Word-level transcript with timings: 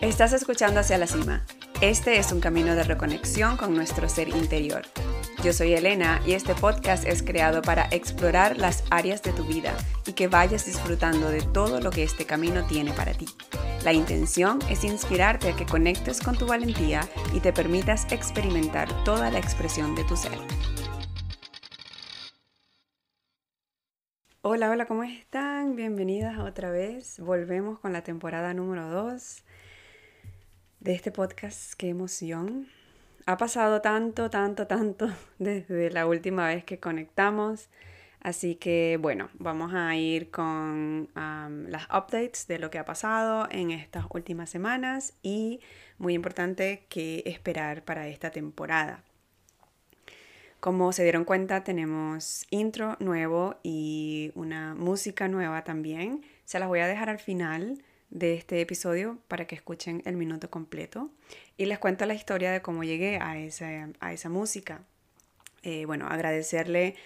Estás 0.00 0.32
escuchando 0.32 0.80
Hacia 0.80 0.96
la 0.96 1.06
Cima. 1.06 1.44
Este 1.82 2.16
es 2.16 2.32
un 2.32 2.40
camino 2.40 2.74
de 2.74 2.84
reconexión 2.84 3.58
con 3.58 3.74
nuestro 3.74 4.08
ser 4.08 4.30
interior. 4.30 4.80
Yo 5.44 5.52
soy 5.52 5.74
Elena 5.74 6.22
y 6.26 6.32
este 6.32 6.54
podcast 6.54 7.04
es 7.06 7.22
creado 7.22 7.60
para 7.60 7.86
explorar 7.90 8.56
las 8.56 8.82
áreas 8.88 9.22
de 9.22 9.34
tu 9.34 9.44
vida 9.44 9.74
y 10.06 10.14
que 10.14 10.26
vayas 10.26 10.64
disfrutando 10.64 11.28
de 11.28 11.42
todo 11.42 11.82
lo 11.82 11.90
que 11.90 12.02
este 12.02 12.24
camino 12.24 12.66
tiene 12.66 12.94
para 12.94 13.12
ti. 13.12 13.26
La 13.84 13.92
intención 13.92 14.58
es 14.70 14.84
inspirarte 14.84 15.50
a 15.50 15.56
que 15.56 15.66
conectes 15.66 16.22
con 16.22 16.34
tu 16.34 16.46
valentía 16.46 17.06
y 17.34 17.40
te 17.40 17.52
permitas 17.52 18.10
experimentar 18.10 19.04
toda 19.04 19.30
la 19.30 19.38
expresión 19.38 19.94
de 19.94 20.04
tu 20.04 20.16
ser. 20.16 20.38
Hola, 24.40 24.70
hola, 24.70 24.86
¿cómo 24.86 25.04
están? 25.04 25.76
Bienvenidas 25.76 26.38
otra 26.38 26.70
vez. 26.70 27.20
Volvemos 27.20 27.78
con 27.80 27.92
la 27.92 28.02
temporada 28.02 28.54
número 28.54 28.88
2 28.88 29.44
de 30.80 30.94
este 30.94 31.12
podcast. 31.12 31.74
Qué 31.74 31.88
emoción. 31.88 32.66
Ha 33.26 33.36
pasado 33.36 33.80
tanto, 33.80 34.30
tanto, 34.30 34.66
tanto 34.66 35.08
desde 35.38 35.90
la 35.90 36.06
última 36.06 36.48
vez 36.48 36.64
que 36.64 36.80
conectamos. 36.80 37.68
Así 38.22 38.54
que 38.54 38.98
bueno, 39.00 39.30
vamos 39.34 39.72
a 39.72 39.96
ir 39.96 40.30
con 40.30 41.08
las 41.14 41.84
updates 41.84 42.46
de 42.48 42.58
lo 42.58 42.70
que 42.70 42.78
ha 42.78 42.84
pasado 42.84 43.48
en 43.50 43.70
estas 43.70 44.04
últimas 44.10 44.50
semanas 44.50 45.14
y 45.22 45.60
muy 45.96 46.14
importante 46.14 46.84
qué 46.90 47.22
esperar 47.24 47.82
para 47.82 48.08
esta 48.08 48.30
temporada. 48.30 49.02
Como 50.60 50.92
se 50.92 51.02
dieron 51.02 51.24
cuenta, 51.24 51.64
tenemos 51.64 52.46
intro 52.50 52.96
nuevo 53.00 53.56
y 53.62 54.32
una 54.34 54.74
música 54.74 55.26
nueva 55.26 55.64
también. 55.64 56.22
Se 56.44 56.58
las 56.58 56.68
voy 56.68 56.80
a 56.80 56.86
dejar 56.86 57.08
al 57.08 57.18
final 57.18 57.82
de 58.10 58.34
este 58.34 58.60
episodio 58.60 59.18
para 59.28 59.46
que 59.46 59.54
escuchen 59.54 60.02
el 60.04 60.16
minuto 60.16 60.50
completo. 60.50 61.10
Y 61.56 61.66
les 61.66 61.78
cuento 61.78 62.06
la 62.06 62.14
historia 62.14 62.52
de 62.52 62.60
cómo 62.62 62.84
llegué 62.84 63.16
a, 63.18 63.32
a 64.00 64.12
esa 64.12 64.28
música. 64.28 64.84
Eh, 65.62 65.84
bueno, 65.86 66.06
agradecerle 66.06 66.96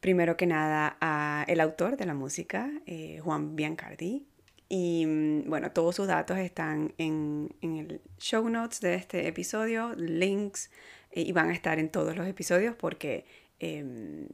primero 0.00 0.36
que 0.36 0.46
nada 0.46 0.96
al 1.00 1.60
autor 1.60 1.96
de 1.96 2.06
la 2.06 2.14
música, 2.14 2.70
eh, 2.86 3.20
Juan 3.22 3.56
Biancardi. 3.56 4.26
Y 4.68 5.06
mm, 5.06 5.48
bueno, 5.48 5.72
todos 5.72 5.96
sus 5.96 6.06
datos 6.06 6.38
están 6.38 6.94
en, 6.98 7.54
en 7.62 7.76
el 7.76 8.00
show 8.18 8.48
notes 8.48 8.80
de 8.80 8.94
este 8.94 9.26
episodio, 9.26 9.94
links 9.96 10.70
eh, 11.12 11.22
y 11.22 11.32
van 11.32 11.50
a 11.50 11.54
estar 11.54 11.78
en 11.78 11.88
todos 11.90 12.16
los 12.16 12.26
episodios 12.26 12.76
porque 12.76 13.24
em, 13.58 14.28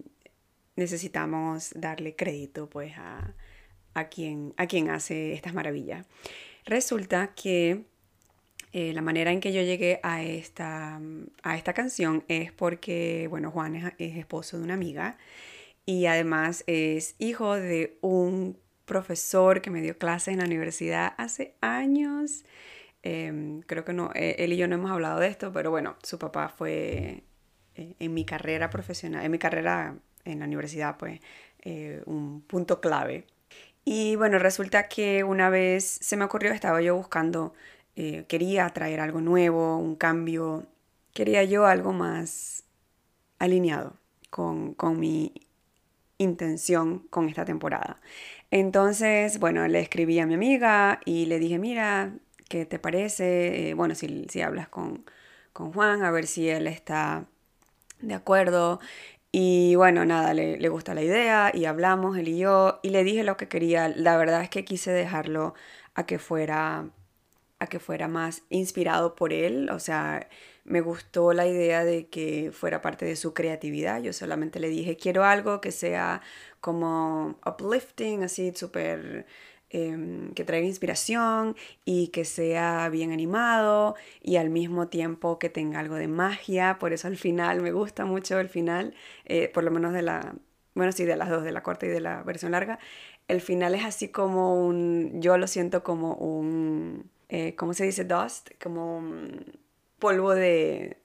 necesitamos 0.77 1.72
darle 1.77 2.16
crédito 2.16 2.69
pues 2.69 2.92
a, 2.98 3.34
a, 3.95 4.09
quien, 4.09 4.55
a 4.56 4.67
quien 4.67 4.91
hace 4.91 5.33
estas 5.33 5.55
maravillas. 5.55 6.06
Resulta 6.64 7.34
que 7.34 7.84
eh, 8.73 8.92
la 8.92 9.03
manera 9.03 9.33
en 9.33 9.41
que 9.41 9.53
yo 9.53 9.62
llegué 9.62 10.00
a 10.03 10.23
esta, 10.23 11.00
a 11.42 11.56
esta 11.56 11.73
canción 11.73 12.25
es 12.28 12.53
porque, 12.53 13.27
bueno, 13.31 13.50
Juan 13.50 13.77
es, 13.77 13.92
es 13.98 14.17
esposo 14.17 14.59
de 14.59 14.65
una 14.65 14.75
amiga 14.75 15.17
y 15.87 16.06
además 16.06 16.65
es 16.67 17.15
hijo 17.19 17.55
de 17.55 17.98
un 18.00 18.59
profesor 18.84 19.62
que 19.62 19.70
me 19.70 19.81
dio 19.81 19.97
clase 19.98 20.31
en 20.31 20.39
la 20.39 20.45
universidad 20.45 21.15
hace 21.17 21.55
años 21.61 22.45
Em, 23.05 23.61
creo 23.61 23.84
que 23.84 23.92
no, 23.92 24.11
eh, 24.15 24.37
él 24.39 24.55
y 24.55 24.56
yo 24.56 24.67
no 24.67 24.77
hemos 24.77 24.91
hablado 24.91 25.20
de 25.20 25.28
esto, 25.28 25.53
pero 25.53 25.70
bueno, 25.70 25.97
su 26.03 26.19
papá 26.19 26.48
fue 26.48 27.22
eh, 27.75 27.95
en 27.98 28.15
mi 28.15 28.25
carrera 28.25 28.70
profesional, 28.70 29.22
en 29.27 29.31
mi 29.31 29.39
carrera 29.39 29.98
en 30.25 30.39
la 30.39 30.47
universidad, 30.47 30.97
pues 30.97 31.20
un 32.06 32.42
punto 32.42 32.81
clave. 32.81 33.27
Y 33.84 34.16
bueno, 34.16 34.38
resulta 34.38 34.88
que 34.88 35.24
una 35.24 35.50
vez 35.50 35.84
se 36.00 36.16
me 36.16 36.24
ocurrió, 36.24 36.52
estaba 36.52 36.80
yo 36.80 36.96
buscando, 36.96 37.54
quería 37.94 38.68
traer 38.70 39.00
algo 39.00 39.20
nuevo, 39.20 39.76
un 39.78 39.96
cambio, 39.96 40.66
quería 41.12 41.44
yo 41.44 41.66
algo 41.66 41.92
más 41.92 42.64
alineado 43.38 43.98
con, 44.30 44.75
con 44.75 44.98
mi 44.98 45.32
intención 46.19 47.00
con 47.10 47.28
esta 47.28 47.44
temporada. 47.44 48.00
Entonces, 48.50 49.38
bueno, 49.38 49.66
le 49.69 49.81
escribí 49.81 50.19
a 50.20 50.26
mi 50.26 50.34
amiga 50.34 51.00
y 51.04 51.26
le 51.26 51.38
dije, 51.38 51.59
mira, 51.59 52.14
¿qué 52.48 52.66
te 52.66 52.78
parece? 52.78 53.70
Eh, 53.70 53.75
bueno, 53.75 53.94
si, 53.94 54.26
si 54.28 54.41
hablas 54.42 54.69
con, 54.69 55.04
con, 55.53 55.72
Juan, 55.72 56.03
a 56.04 56.10
ver 56.10 56.26
si 56.26 56.48
él 56.48 56.66
está 56.66 57.26
de 58.00 58.14
acuerdo. 58.14 58.80
Y 59.37 59.75
bueno, 59.75 60.05
nada, 60.05 60.33
le, 60.33 60.59
le, 60.59 60.69
gusta 60.69 60.95
la 60.95 61.03
idea 61.03 61.50
y 61.53 61.65
hablamos 61.65 62.17
él 62.17 62.28
y 62.28 62.39
yo 62.39 62.78
y 62.84 62.91
le 62.91 63.03
dije 63.03 63.25
lo 63.25 63.37
que 63.37 63.49
quería. 63.49 63.89
La 63.89 64.17
verdad 64.17 64.43
es 64.43 64.49
que 64.49 64.65
quise 64.65 64.93
dejarlo 64.93 65.55
a 65.95 66.06
que 66.06 66.21
fuera 66.21 66.89
a 67.59 67.67
que 67.67 67.81
fuera 67.81 68.09
más 68.09 68.43
inspirado 68.50 69.17
por 69.17 69.33
él, 69.33 69.71
o 69.71 69.81
sea, 69.81 70.28
me 70.65 70.81
gustó 70.81 71.33
la 71.33 71.47
idea 71.47 71.84
de 71.84 72.09
que 72.09 72.53
fuera 72.53 72.81
parte 72.83 73.05
de 73.06 73.17
su 73.17 73.34
creatividad. 73.34 74.03
Yo 74.03 74.12
solamente 74.12 74.61
le 74.61 74.69
dije, 74.69 74.97
quiero 74.97 75.25
algo 75.25 75.61
que 75.61 75.72
sea 75.72 76.22
como 76.61 77.39
uplifting, 77.47 78.22
así 78.25 78.53
súper 78.55 79.27
Em, 79.76 80.32
que 80.34 80.44
traiga 80.44 80.68
inspiración 80.68 81.56
y 81.84 82.08
que 82.08 82.24
sea 82.24 82.88
bien 82.90 83.10
animado 83.10 83.96
y 84.22 84.36
al 84.36 84.48
mismo 84.48 84.86
tiempo 84.86 85.40
que 85.40 85.50
tenga 85.50 85.80
algo 85.80 85.96
de 85.96 86.06
magia. 86.06 86.78
Por 86.78 86.92
eso 86.92 87.08
al 87.08 87.16
final 87.16 87.60
me 87.60 87.72
gusta 87.72 88.04
mucho 88.04 88.38
el 88.38 88.48
final, 88.48 88.94
eh, 89.24 89.48
por 89.52 89.64
lo 89.64 89.72
menos 89.72 89.92
de 89.92 90.02
la, 90.02 90.36
bueno, 90.74 90.92
sí, 90.92 91.04
de 91.04 91.16
las 91.16 91.28
dos, 91.28 91.42
de 91.42 91.50
la 91.50 91.64
corta 91.64 91.86
y 91.86 91.88
de 91.88 92.00
la 92.00 92.22
versión 92.22 92.52
larga. 92.52 92.78
El 93.26 93.40
final 93.40 93.74
es 93.74 93.84
así 93.84 94.10
como 94.10 94.54
un, 94.64 95.20
yo 95.20 95.38
lo 95.38 95.48
siento 95.48 95.82
como 95.82 96.14
un, 96.14 97.10
eh, 97.28 97.56
¿cómo 97.56 97.74
se 97.74 97.84
dice? 97.84 98.04
Dust, 98.04 98.50
como 98.62 98.98
un 98.98 99.58
polvo 99.98 100.34
de, 100.36 100.98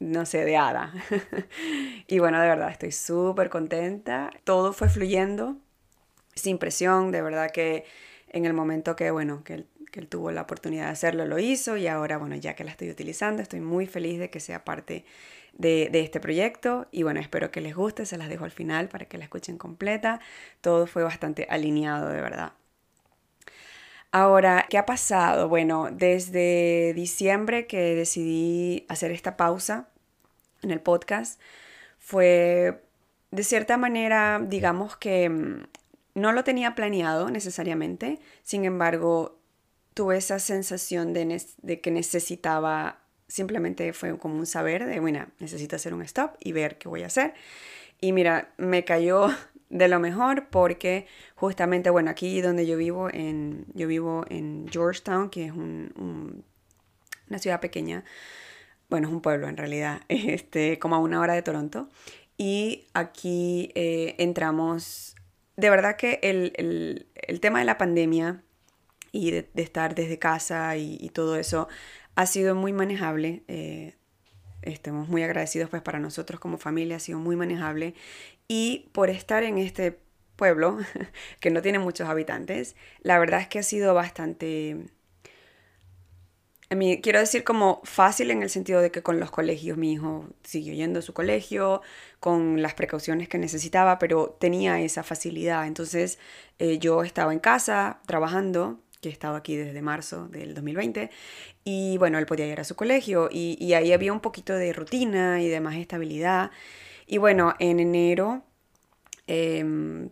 no 0.00 0.26
sé, 0.26 0.44
de 0.44 0.56
hada. 0.56 0.92
y 2.08 2.18
bueno, 2.18 2.40
de 2.40 2.48
verdad, 2.48 2.70
estoy 2.70 2.90
súper 2.92 3.48
contenta. 3.50 4.30
Todo 4.44 4.72
fue 4.72 4.88
fluyendo 4.88 5.56
sin 6.34 6.58
presión, 6.58 7.12
de 7.12 7.22
verdad 7.22 7.50
que 7.50 7.84
en 8.30 8.44
el 8.44 8.52
momento 8.52 8.96
que, 8.96 9.10
bueno, 9.10 9.42
que 9.44 9.54
él, 9.54 9.66
tuvo 10.08 10.30
la 10.30 10.42
oportunidad 10.42 10.86
de 10.86 10.92
hacerlo, 10.92 11.24
lo 11.26 11.38
hizo 11.38 11.76
y 11.76 11.88
ahora, 11.88 12.16
bueno, 12.16 12.36
ya 12.36 12.54
que 12.54 12.62
la 12.64 12.70
estoy 12.70 12.90
utilizando, 12.90 13.42
estoy 13.42 13.60
muy 13.60 13.86
feliz 13.86 14.20
de 14.20 14.30
que 14.30 14.38
sea 14.38 14.64
parte 14.64 15.04
de, 15.54 15.88
de, 15.90 16.00
este 16.00 16.20
proyecto 16.20 16.86
y 16.92 17.02
bueno, 17.02 17.18
espero 17.18 17.50
que 17.50 17.60
les 17.60 17.74
guste, 17.74 18.06
se 18.06 18.16
las 18.16 18.28
dejo 18.28 18.44
al 18.44 18.52
final 18.52 18.88
para 18.88 19.06
que 19.06 19.18
la 19.18 19.24
escuchen 19.24 19.58
completa. 19.58 20.20
Todo 20.60 20.86
fue 20.86 21.02
bastante 21.02 21.46
alineado, 21.50 22.08
de 22.08 22.20
verdad. 22.20 22.52
Ahora, 24.12 24.66
¿qué 24.68 24.76
ha 24.76 24.86
pasado? 24.86 25.48
Bueno, 25.48 25.88
desde 25.92 26.92
diciembre 26.94 27.66
que 27.68 27.94
decidí 27.94 28.84
hacer 28.88 29.12
esta 29.12 29.36
pausa 29.36 29.88
en 30.62 30.72
el 30.72 30.80
podcast, 30.80 31.40
fue 31.98 32.82
de 33.30 33.44
cierta 33.44 33.76
manera, 33.76 34.40
digamos 34.44 34.96
que 34.96 35.28
mm, 35.28 35.62
no 36.14 36.32
lo 36.32 36.44
tenía 36.44 36.74
planeado 36.74 37.30
necesariamente, 37.30 38.18
sin 38.42 38.64
embargo, 38.64 39.40
tuve 39.94 40.16
esa 40.16 40.38
sensación 40.38 41.12
de, 41.12 41.80
que 41.82 41.90
necesitaba, 41.90 43.00
simplemente 43.28 43.92
fue 43.92 44.16
como 44.18 44.36
un 44.36 44.46
saber 44.46 44.86
de, 44.86 45.00
bueno, 45.00 45.26
necesito 45.38 45.76
hacer 45.76 45.94
un 45.94 46.02
stop 46.02 46.36
y 46.40 46.52
ver 46.52 46.78
qué 46.78 46.88
voy 46.88 47.02
a 47.02 47.06
hacer. 47.06 47.34
Y 48.00 48.12
mira, 48.12 48.52
me 48.56 48.84
cayó 48.84 49.28
de 49.68 49.88
lo 49.88 50.00
mejor 50.00 50.48
porque 50.48 51.06
justamente, 51.34 51.90
bueno, 51.90 52.10
aquí 52.10 52.40
donde 52.40 52.66
yo 52.66 52.76
vivo, 52.76 53.08
en, 53.12 53.66
yo 53.74 53.86
vivo 53.86 54.24
en 54.28 54.66
Georgetown, 54.70 55.30
que 55.30 55.46
es 55.46 55.52
una 55.52 56.42
ciudad 57.38 57.60
pequeña, 57.60 58.04
bueno, 58.88 59.06
es 59.06 59.14
un 59.14 59.20
pueblo 59.20 59.48
en 59.48 59.56
realidad, 59.56 60.02
este, 60.08 60.78
como 60.78 60.96
a 60.96 60.98
una 60.98 61.20
hora 61.20 61.34
de 61.34 61.42
Toronto. 61.42 61.88
Y 62.36 62.86
aquí 62.94 63.70
eh, 63.74 64.14
entramos 64.18 65.09
de 65.60 65.70
verdad 65.70 65.96
que 65.96 66.18
el, 66.22 67.06
tema 67.40 67.60
de 67.60 67.64
la 67.64 67.78
pandemia 67.78 68.42
y 69.12 69.30
de, 69.30 69.48
estar 69.56 69.94
desde 69.94 70.18
casa 70.18 70.76
y, 70.76 71.10
todo 71.10 71.36
eso 71.36 71.68
ha 72.14 72.26
sido 72.26 72.54
muy 72.54 72.72
manejable. 72.72 73.42
Eh, 73.48 73.94
estamos 74.62 75.08
muy 75.08 75.22
agradecidos 75.22 75.70
pues 75.70 75.82
para 75.82 75.98
nosotros 75.98 76.40
como 76.40 76.58
familia, 76.58 76.96
ha 76.96 77.00
sido 77.00 77.18
muy 77.18 77.36
manejable. 77.36 77.94
Y 78.48 78.88
por 78.92 79.10
estar 79.10 79.42
en 79.42 79.58
este 79.58 79.98
pueblo, 80.36 80.78
que 81.40 81.50
no 81.50 81.62
tiene 81.62 81.78
muchos 81.78 82.08
habitantes, 82.08 82.74
la 83.02 83.18
verdad 83.18 83.40
es 83.40 83.48
que 83.48 83.58
ha 83.58 83.62
sido 83.62 83.94
bastante 83.94 84.78
a 86.72 86.76
mí, 86.76 87.00
quiero 87.02 87.18
decir 87.18 87.42
como 87.42 87.80
fácil 87.82 88.30
en 88.30 88.42
el 88.44 88.48
sentido 88.48 88.80
de 88.80 88.92
que 88.92 89.02
con 89.02 89.18
los 89.18 89.32
colegios 89.32 89.76
mi 89.76 89.92
hijo 89.92 90.28
siguió 90.44 90.72
yendo 90.72 91.00
a 91.00 91.02
su 91.02 91.12
colegio 91.12 91.82
con 92.20 92.62
las 92.62 92.74
precauciones 92.74 93.28
que 93.28 93.38
necesitaba, 93.38 93.98
pero 93.98 94.36
tenía 94.38 94.80
esa 94.80 95.02
facilidad. 95.02 95.66
Entonces 95.66 96.20
eh, 96.60 96.78
yo 96.78 97.02
estaba 97.02 97.32
en 97.32 97.40
casa 97.40 98.00
trabajando, 98.06 98.78
que 99.00 99.08
he 99.08 99.12
estado 99.12 99.34
aquí 99.34 99.56
desde 99.56 99.82
marzo 99.82 100.28
del 100.28 100.54
2020, 100.54 101.10
y 101.64 101.98
bueno, 101.98 102.18
él 102.18 102.26
podía 102.26 102.46
ir 102.46 102.60
a 102.60 102.64
su 102.64 102.76
colegio 102.76 103.28
y, 103.32 103.72
ahí 103.74 103.92
había 103.92 104.12
un 104.12 104.20
poquito 104.20 104.54
de 104.54 104.72
rutina 104.72 105.42
y 105.42 105.48
de 105.48 105.60
más 105.60 105.74
estabilidad. 105.74 106.52
Y 107.06 107.18
bueno, 107.18 107.54
en 107.58 107.80
enero 107.80 108.44
em, 109.26 110.10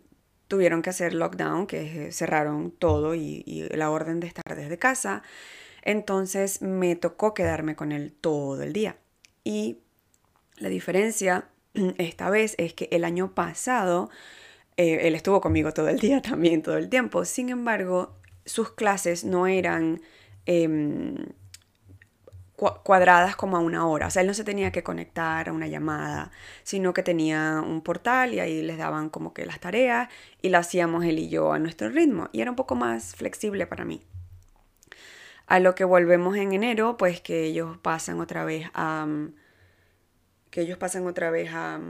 tuvieron 0.48 0.82
que 0.82 0.90
hacer 0.90 1.14
lockdown, 1.14 1.68
que 1.68 2.10
cerraron 2.10 2.72
todo 2.72 3.14
y 3.14 3.68
la 3.70 3.90
orden 3.90 4.18
de 4.18 4.26
estar 4.26 4.56
desde 4.56 4.76
casa. 4.78 5.22
Entonces 5.82 6.62
me 6.62 6.96
tocó 6.96 7.34
quedarme 7.34 7.76
con 7.76 7.92
él 7.92 8.14
todo 8.20 8.62
el 8.62 8.72
día. 8.72 8.96
Y 9.44 9.78
la 10.56 10.68
diferencia 10.68 11.48
esta 11.98 12.30
vez 12.30 12.54
es 12.58 12.74
que 12.74 12.88
el 12.92 13.04
año 13.04 13.34
pasado 13.34 14.10
eh, 14.76 15.08
él 15.08 15.14
estuvo 15.14 15.40
conmigo 15.40 15.72
todo 15.72 15.88
el 15.88 15.98
día 15.98 16.22
también, 16.22 16.62
todo 16.62 16.76
el 16.78 16.88
tiempo. 16.88 17.24
Sin 17.24 17.50
embargo, 17.50 18.16
sus 18.44 18.70
clases 18.70 19.24
no 19.24 19.46
eran 19.46 20.00
em, 20.46 21.16
cuadradas 22.56 23.36
como 23.36 23.56
a 23.56 23.60
una 23.60 23.86
hora. 23.86 24.06
O 24.08 24.10
sea, 24.10 24.22
él 24.22 24.28
no 24.28 24.34
se 24.34 24.44
tenía 24.44 24.72
que 24.72 24.82
conectar 24.82 25.48
a 25.48 25.52
una 25.52 25.68
llamada, 25.68 26.32
sino 26.64 26.92
que 26.94 27.02
tenía 27.02 27.62
un 27.64 27.82
portal 27.82 28.34
y 28.34 28.40
ahí 28.40 28.62
les 28.62 28.78
daban 28.78 29.10
como 29.10 29.32
que 29.32 29.46
las 29.46 29.60
tareas 29.60 30.08
y 30.42 30.48
las 30.48 30.66
hacíamos 30.66 31.04
él 31.04 31.18
y 31.18 31.28
yo 31.28 31.52
a 31.52 31.58
nuestro 31.58 31.88
ritmo. 31.88 32.28
Y 32.32 32.40
era 32.40 32.50
un 32.50 32.56
poco 32.56 32.74
más 32.74 33.14
flexible 33.14 33.66
para 33.66 33.84
mí. 33.84 34.02
A 35.48 35.60
lo 35.60 35.74
que 35.74 35.84
volvemos 35.84 36.36
en 36.36 36.52
enero, 36.52 36.98
pues 36.98 37.22
que 37.22 37.44
ellos 37.44 37.78
pasan 37.78 38.20
otra 38.20 38.44
vez 38.44 38.66
a... 38.74 39.06
que 40.50 40.60
ellos 40.60 40.76
pasan 40.76 41.06
otra 41.06 41.30
vez 41.30 41.50
a, 41.54 41.80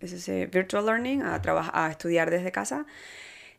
ese 0.00 0.46
virtual 0.46 0.86
learning, 0.86 1.22
a, 1.22 1.42
a 1.74 1.90
estudiar 1.90 2.30
desde 2.30 2.50
casa, 2.50 2.86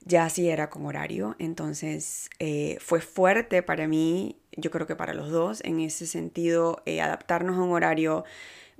ya 0.03 0.27
sí 0.29 0.49
era 0.49 0.71
con 0.71 0.87
horario. 0.87 1.35
Entonces 1.37 2.31
eh, 2.39 2.77
fue 2.79 3.01
fuerte 3.01 3.61
para 3.61 3.87
mí, 3.87 4.39
yo 4.57 4.71
creo 4.71 4.87
que 4.87 4.95
para 4.95 5.13
los 5.13 5.29
dos, 5.29 5.61
en 5.63 5.79
ese 5.79 6.07
sentido, 6.07 6.81
eh, 6.87 7.01
adaptarnos 7.01 7.55
a 7.57 7.61
un 7.61 7.71
horario. 7.71 8.25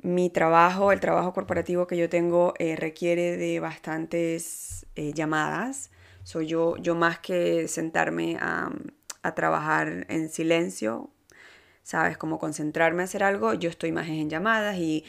Mi 0.01 0.31
trabajo, 0.31 0.91
el 0.91 0.99
trabajo 0.99 1.33
corporativo 1.33 1.85
que 1.85 1.97
yo 1.97 2.09
tengo, 2.09 2.53
eh, 2.57 2.75
requiere 2.75 3.37
de 3.37 3.59
bastantes 3.59 4.87
llamadas. 4.95 5.91
Soy 6.23 6.47
yo, 6.47 6.75
yo 6.77 6.95
más 6.95 7.19
que 7.19 7.67
sentarme 7.67 8.37
a, 8.39 8.69
a 9.21 9.35
trabajar 9.35 10.05
en 10.09 10.29
silencio, 10.29 11.09
¿sabes? 11.83 12.17
Como 12.17 12.39
concentrarme 12.39 13.01
a 13.01 13.05
hacer 13.05 13.23
algo, 13.23 13.53
yo 13.53 13.69
estoy 13.69 13.91
más 13.91 14.07
en 14.07 14.29
llamadas 14.29 14.77
y 14.77 15.03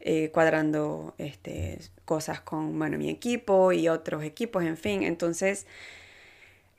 eh, 0.00 0.30
cuadrando 0.32 1.14
este, 1.18 1.78
cosas 2.04 2.40
con 2.40 2.78
bueno, 2.78 2.98
mi 2.98 3.08
equipo 3.08 3.72
y 3.72 3.88
otros 3.88 4.24
equipos, 4.24 4.64
en 4.64 4.76
fin. 4.76 5.02
Entonces, 5.02 5.66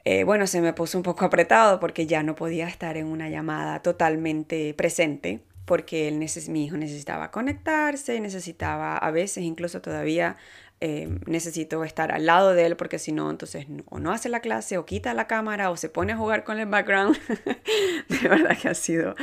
eh, 0.05 0.23
bueno, 0.25 0.47
se 0.47 0.61
me 0.61 0.73
puso 0.73 0.97
un 0.97 1.03
poco 1.03 1.25
apretado 1.25 1.79
porque 1.79 2.05
ya 2.05 2.23
no 2.23 2.35
podía 2.35 2.67
estar 2.67 2.97
en 2.97 3.07
una 3.07 3.29
llamada 3.29 3.81
totalmente 3.81 4.73
presente 4.73 5.41
porque 5.65 6.07
él 6.07 6.19
mi 6.49 6.65
hijo 6.65 6.77
necesitaba 6.77 7.31
conectarse, 7.31 8.19
necesitaba 8.19 8.97
a 8.97 9.11
veces 9.11 9.43
incluso 9.43 9.81
todavía 9.81 10.35
eh, 10.81 11.07
necesito 11.25 11.83
estar 11.83 12.11
al 12.11 12.25
lado 12.25 12.53
de 12.53 12.65
él 12.65 12.75
porque 12.75 12.99
si 12.99 13.11
no, 13.11 13.29
entonces 13.29 13.67
o 13.85 13.99
no 13.99 14.11
hace 14.11 14.29
la 14.29 14.41
clase 14.41 14.77
o 14.77 14.85
quita 14.85 15.13
la 15.13 15.27
cámara 15.27 15.71
o 15.71 15.77
se 15.77 15.89
pone 15.89 16.13
a 16.13 16.17
jugar 16.17 16.43
con 16.43 16.59
el 16.59 16.67
background. 16.67 17.17
de 18.09 18.27
verdad 18.27 18.57
que 18.57 18.69
ha 18.69 18.73
sido 18.73 19.15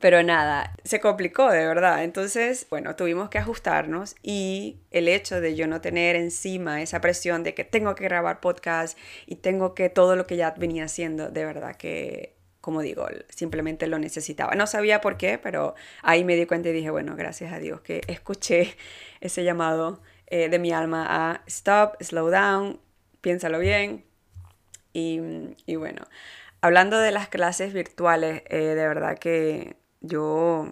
pero 0.00 0.22
nada, 0.22 0.74
se 0.84 1.00
complicó 1.00 1.50
de 1.50 1.66
verdad. 1.66 2.04
Entonces, 2.04 2.66
bueno, 2.70 2.96
tuvimos 2.96 3.28
que 3.28 3.38
ajustarnos 3.38 4.16
y 4.22 4.80
el 4.90 5.08
hecho 5.08 5.40
de 5.40 5.54
yo 5.54 5.66
no 5.66 5.80
tener 5.80 6.16
encima 6.16 6.82
esa 6.82 7.00
presión 7.00 7.42
de 7.44 7.54
que 7.54 7.64
tengo 7.64 7.94
que 7.94 8.04
grabar 8.04 8.40
podcast 8.40 8.98
y 9.26 9.36
tengo 9.36 9.74
que 9.74 9.88
todo 9.88 10.16
lo 10.16 10.26
que 10.26 10.36
ya 10.36 10.52
venía 10.56 10.84
haciendo, 10.84 11.30
de 11.30 11.44
verdad 11.44 11.76
que, 11.76 12.36
como 12.60 12.82
digo, 12.82 13.06
simplemente 13.28 13.86
lo 13.86 13.98
necesitaba. 13.98 14.54
No 14.54 14.66
sabía 14.66 15.00
por 15.00 15.16
qué, 15.16 15.38
pero 15.38 15.74
ahí 16.02 16.24
me 16.24 16.36
di 16.36 16.46
cuenta 16.46 16.68
y 16.70 16.72
dije, 16.72 16.90
bueno, 16.90 17.14
gracias 17.16 17.52
a 17.52 17.58
Dios 17.58 17.80
que 17.80 18.02
escuché 18.08 18.76
ese 19.20 19.44
llamado 19.44 20.02
eh, 20.26 20.48
de 20.48 20.58
mi 20.58 20.72
alma 20.72 21.06
a 21.08 21.42
stop, 21.46 22.02
slow 22.02 22.30
down, 22.30 22.80
piénsalo 23.20 23.58
bien. 23.58 24.04
Y, 24.92 25.20
y 25.66 25.76
bueno, 25.76 26.06
Hablando 26.66 26.98
de 26.98 27.12
las 27.12 27.28
clases 27.28 27.72
virtuales, 27.72 28.42
eh, 28.46 28.58
de 28.58 28.88
verdad 28.88 29.16
que 29.18 29.76
yo 30.00 30.68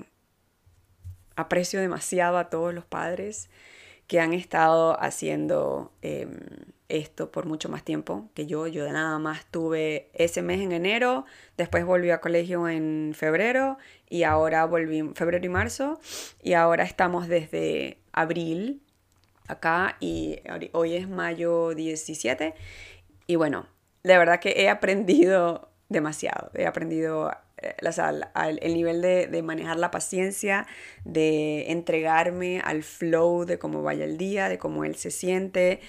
aprecio 1.36 1.80
demasiado 1.80 2.36
a 2.38 2.50
todos 2.50 2.74
los 2.74 2.84
padres 2.84 3.48
que 4.08 4.18
han 4.18 4.32
estado 4.32 5.00
haciendo 5.00 5.92
em, 6.02 6.40
esto 6.88 7.30
por 7.30 7.46
mucho 7.46 7.68
más 7.68 7.84
tiempo 7.84 8.28
que 8.34 8.46
yo. 8.46 8.66
Yo 8.66 8.90
nada 8.90 9.18
más 9.18 9.46
tuve 9.46 10.10
ese 10.14 10.42
mes 10.42 10.60
en 10.62 10.72
enero, 10.72 11.26
después 11.56 11.84
volví 11.84 12.10
a 12.10 12.20
colegio 12.20 12.68
en 12.68 13.12
febrero 13.14 13.78
y 14.08 14.24
ahora 14.24 14.64
volví 14.64 14.98
en 14.98 15.14
febrero 15.14 15.46
y 15.46 15.48
marzo 15.48 16.00
y 16.42 16.54
ahora 16.54 16.82
estamos 16.84 17.28
desde 17.28 17.98
abril 18.12 18.82
acá 19.48 19.96
y 20.00 20.40
hoy 20.72 20.96
es 20.96 21.08
mayo 21.08 21.74
17 21.74 22.54
y 23.26 23.36
bueno, 23.36 23.66
de 24.02 24.18
verdad 24.18 24.40
que 24.40 24.50
he 24.62 24.68
aprendido 24.68 25.70
demasiado. 25.88 26.50
He 26.54 26.66
aprendido 26.66 27.30
eh, 27.58 27.74
el 28.60 28.74
nivel 28.74 29.00
de, 29.00 29.26
de, 29.26 29.42
manejar 29.42 29.78
la 29.78 29.90
paciencia, 29.90 30.66
de 31.04 31.70
entregarme 31.70 32.60
al 32.60 32.82
flow 32.82 33.44
de 33.44 33.58
cómo 33.58 33.82
vaya 33.82 34.04
el 34.04 34.18
día, 34.18 34.48
de 34.48 34.58
cómo 34.58 34.84
él 34.84 34.96
se 34.96 35.10
siente 35.10 35.80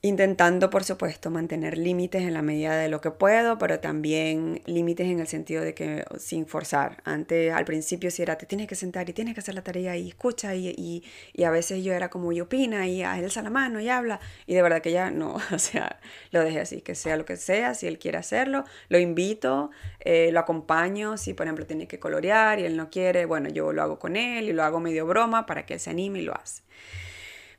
intentando, 0.00 0.70
por 0.70 0.84
supuesto, 0.84 1.28
mantener 1.28 1.76
límites 1.76 2.22
en 2.22 2.32
la 2.32 2.42
medida 2.42 2.76
de 2.76 2.88
lo 2.88 3.00
que 3.00 3.10
puedo, 3.10 3.58
pero 3.58 3.80
también 3.80 4.62
límites 4.64 5.08
en 5.08 5.18
el 5.18 5.26
sentido 5.26 5.64
de 5.64 5.74
que 5.74 6.04
sin 6.18 6.46
forzar. 6.46 7.02
Antes, 7.04 7.52
al 7.52 7.64
principio, 7.64 8.10
si 8.12 8.22
era, 8.22 8.38
te 8.38 8.46
tienes 8.46 8.68
que 8.68 8.76
sentar 8.76 9.08
y 9.10 9.12
tienes 9.12 9.34
que 9.34 9.40
hacer 9.40 9.56
la 9.56 9.62
tarea 9.62 9.96
y 9.96 10.08
escucha 10.08 10.54
y, 10.54 10.68
y, 10.68 11.04
y 11.32 11.42
a 11.42 11.50
veces 11.50 11.82
yo 11.82 11.92
era 11.92 12.10
como, 12.10 12.30
y 12.30 12.40
opina 12.40 12.86
y 12.86 13.02
alza 13.02 13.42
la 13.42 13.50
mano 13.50 13.80
y 13.80 13.88
habla. 13.88 14.20
Y 14.46 14.54
de 14.54 14.62
verdad 14.62 14.82
que 14.82 14.92
ya 14.92 15.10
no, 15.10 15.36
o 15.52 15.58
sea, 15.58 15.98
lo 16.30 16.44
dejé 16.44 16.60
así, 16.60 16.80
que 16.80 16.94
sea 16.94 17.16
lo 17.16 17.24
que 17.24 17.36
sea, 17.36 17.74
si 17.74 17.88
él 17.88 17.98
quiere 17.98 18.18
hacerlo, 18.18 18.64
lo 18.88 18.98
invito, 18.98 19.70
eh, 20.00 20.30
lo 20.32 20.38
acompaño, 20.40 21.16
si 21.16 21.34
por 21.34 21.46
ejemplo 21.46 21.66
tiene 21.66 21.88
que 21.88 21.98
colorear 21.98 22.60
y 22.60 22.64
él 22.64 22.76
no 22.76 22.88
quiere, 22.88 23.24
bueno, 23.24 23.48
yo 23.48 23.72
lo 23.72 23.82
hago 23.82 23.98
con 23.98 24.14
él 24.16 24.48
y 24.48 24.52
lo 24.52 24.62
hago 24.62 24.78
medio 24.78 25.06
broma 25.06 25.44
para 25.46 25.66
que 25.66 25.74
él 25.74 25.80
se 25.80 25.90
anime 25.90 26.20
y 26.20 26.22
lo 26.22 26.34
hace. 26.36 26.62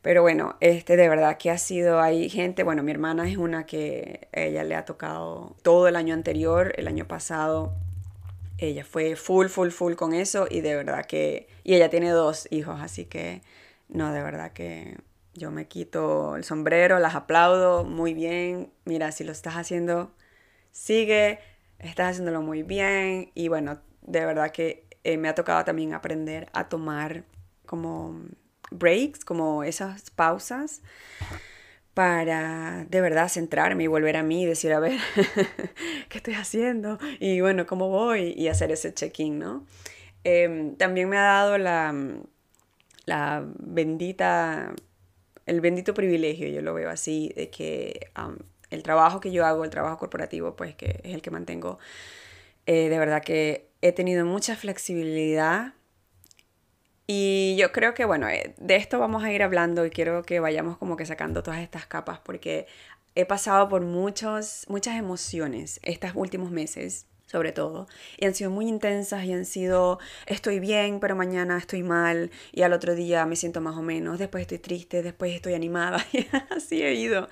Pero 0.01 0.21
bueno, 0.21 0.55
este 0.61 0.95
de 0.95 1.09
verdad 1.09 1.37
que 1.37 1.51
ha 1.51 1.57
sido, 1.57 1.99
hay 1.99 2.29
gente, 2.29 2.63
bueno, 2.63 2.83
mi 2.83 2.91
hermana 2.91 3.29
es 3.29 3.37
una 3.37 3.65
que 3.65 4.29
ella 4.31 4.63
le 4.63 4.75
ha 4.75 4.85
tocado 4.85 5.57
todo 5.61 5.87
el 5.89 5.97
año 5.97 6.13
anterior, 6.13 6.73
el 6.77 6.87
año 6.87 7.05
pasado, 7.05 7.73
ella 8.57 8.85
fue 8.85 9.15
full, 9.15 9.47
full, 9.47 9.69
full 9.69 9.95
con 9.95 10.13
eso 10.13 10.47
y 10.49 10.61
de 10.61 10.75
verdad 10.75 11.05
que, 11.05 11.47
y 11.63 11.75
ella 11.75 11.89
tiene 11.89 12.11
dos 12.11 12.47
hijos, 12.51 12.79
así 12.81 13.05
que 13.05 13.41
no, 13.89 14.13
de 14.13 14.21
verdad 14.23 14.53
que 14.53 14.97
yo 15.33 15.51
me 15.51 15.67
quito 15.67 16.35
el 16.35 16.43
sombrero, 16.43 16.99
las 16.99 17.15
aplaudo 17.15 17.83
muy 17.83 18.13
bien, 18.13 18.71
mira, 18.85 19.11
si 19.11 19.23
lo 19.23 19.31
estás 19.33 19.55
haciendo, 19.55 20.11
sigue, 20.71 21.39
estás 21.79 22.11
haciéndolo 22.11 22.41
muy 22.41 22.63
bien 22.63 23.31
y 23.35 23.49
bueno, 23.49 23.79
de 24.01 24.25
verdad 24.25 24.51
que 24.51 24.85
eh, 25.03 25.18
me 25.18 25.29
ha 25.29 25.35
tocado 25.35 25.63
también 25.65 25.94
aprender 25.94 26.49
a 26.53 26.69
tomar 26.69 27.23
como 27.65 28.21
breaks, 28.71 29.26
como 29.26 29.64
esas 29.64 30.09
pausas, 30.11 30.81
para 31.94 32.85
de 32.90 33.02
verdad 33.02 33.28
centrarme 33.28 33.83
y 33.83 33.88
volver 33.88 34.16
a 34.16 34.23
mí 34.23 34.44
y 34.44 34.45
decir, 34.45 34.71
a 34.73 34.80
ver, 34.80 34.99
¿qué 36.09 36.18
estoy 36.18 36.35
haciendo? 36.35 36.99
Y 37.19 37.42
bueno, 37.42 37.66
¿cómo 37.66 37.90
voy? 37.90 38.33
Y 38.38 38.47
hacer 38.47 38.71
ese 38.71 38.94
check-in, 38.94 39.40
¿no? 39.40 39.66
Em, 40.23 40.76
también 40.76 41.09
me 41.09 41.18
ha 41.18 41.23
dado 41.23 41.57
la, 41.57 41.94
la 43.06 43.44
bendita, 43.59 44.73
el 45.45 45.61
bendito 45.61 45.94
privilegio, 45.94 46.47
yo 46.47 46.61
lo 46.61 46.73
veo 46.73 46.90
así, 46.90 47.33
de 47.35 47.49
que 47.49 48.11
el 48.69 48.83
trabajo 48.83 49.19
que 49.19 49.31
yo 49.31 49.45
hago, 49.45 49.64
el 49.64 49.69
trabajo 49.69 49.97
corporativo, 49.97 50.56
pues 50.56 50.76
que 50.76 51.02
es 51.04 51.14
el 51.14 51.21
que 51.21 51.31
mantengo, 51.31 51.80
eh, 52.66 52.90
de 52.90 52.99
verdad 52.99 53.23
que 53.23 53.69
he 53.81 53.92
tenido 53.92 54.26
mucha 54.26 54.56
flexibilidad 54.56 55.73
y 57.11 57.56
yo 57.56 57.71
creo 57.71 57.95
que, 57.95 58.06
bueno, 58.06 58.30
eh, 58.30 58.54
de 58.59 58.75
esto 58.75 58.99
vamos 58.99 59.23
a 59.23 59.33
ir 59.33 59.42
hablando 59.42 59.83
y 59.83 59.89
quiero 59.89 60.21
que 60.21 60.39
vayamos 60.39 60.78
como 60.78 60.95
que 60.95 61.07
sacando 61.07 61.42
todas 61.42 61.59
estas 61.59 61.87
capas 61.87 62.19
porque 62.19 62.68
he 63.16 63.25
pasado 63.25 63.68
por 63.68 63.81
muchos, 63.81 64.66
muchas 64.69 64.95
emociones 64.95 65.80
estos 65.81 66.11
últimos 66.13 66.51
meses 66.51 67.07
sobre 67.25 67.51
todo, 67.51 67.87
y 68.18 68.25
han 68.25 68.35
sido 68.35 68.51
muy 68.51 68.68
intensas 68.68 69.23
y 69.23 69.33
han 69.33 69.45
sido 69.45 69.97
estoy 70.28 70.59
bien, 70.59 70.99
pero 70.99 71.16
mañana 71.16 71.57
estoy 71.57 71.81
mal 71.81 72.30
y 72.51 72.61
al 72.61 72.73
otro 72.73 72.94
día 72.94 73.25
me 73.25 73.35
siento 73.35 73.59
más 73.59 73.75
o 73.75 73.81
menos, 73.81 74.19
después 74.19 74.42
estoy 74.44 74.59
triste, 74.59 75.01
después 75.01 75.33
estoy 75.33 75.56
animada 75.56 76.06
y 76.13 76.28
así 76.56 76.83
he 76.83 76.94
ido. 76.94 77.28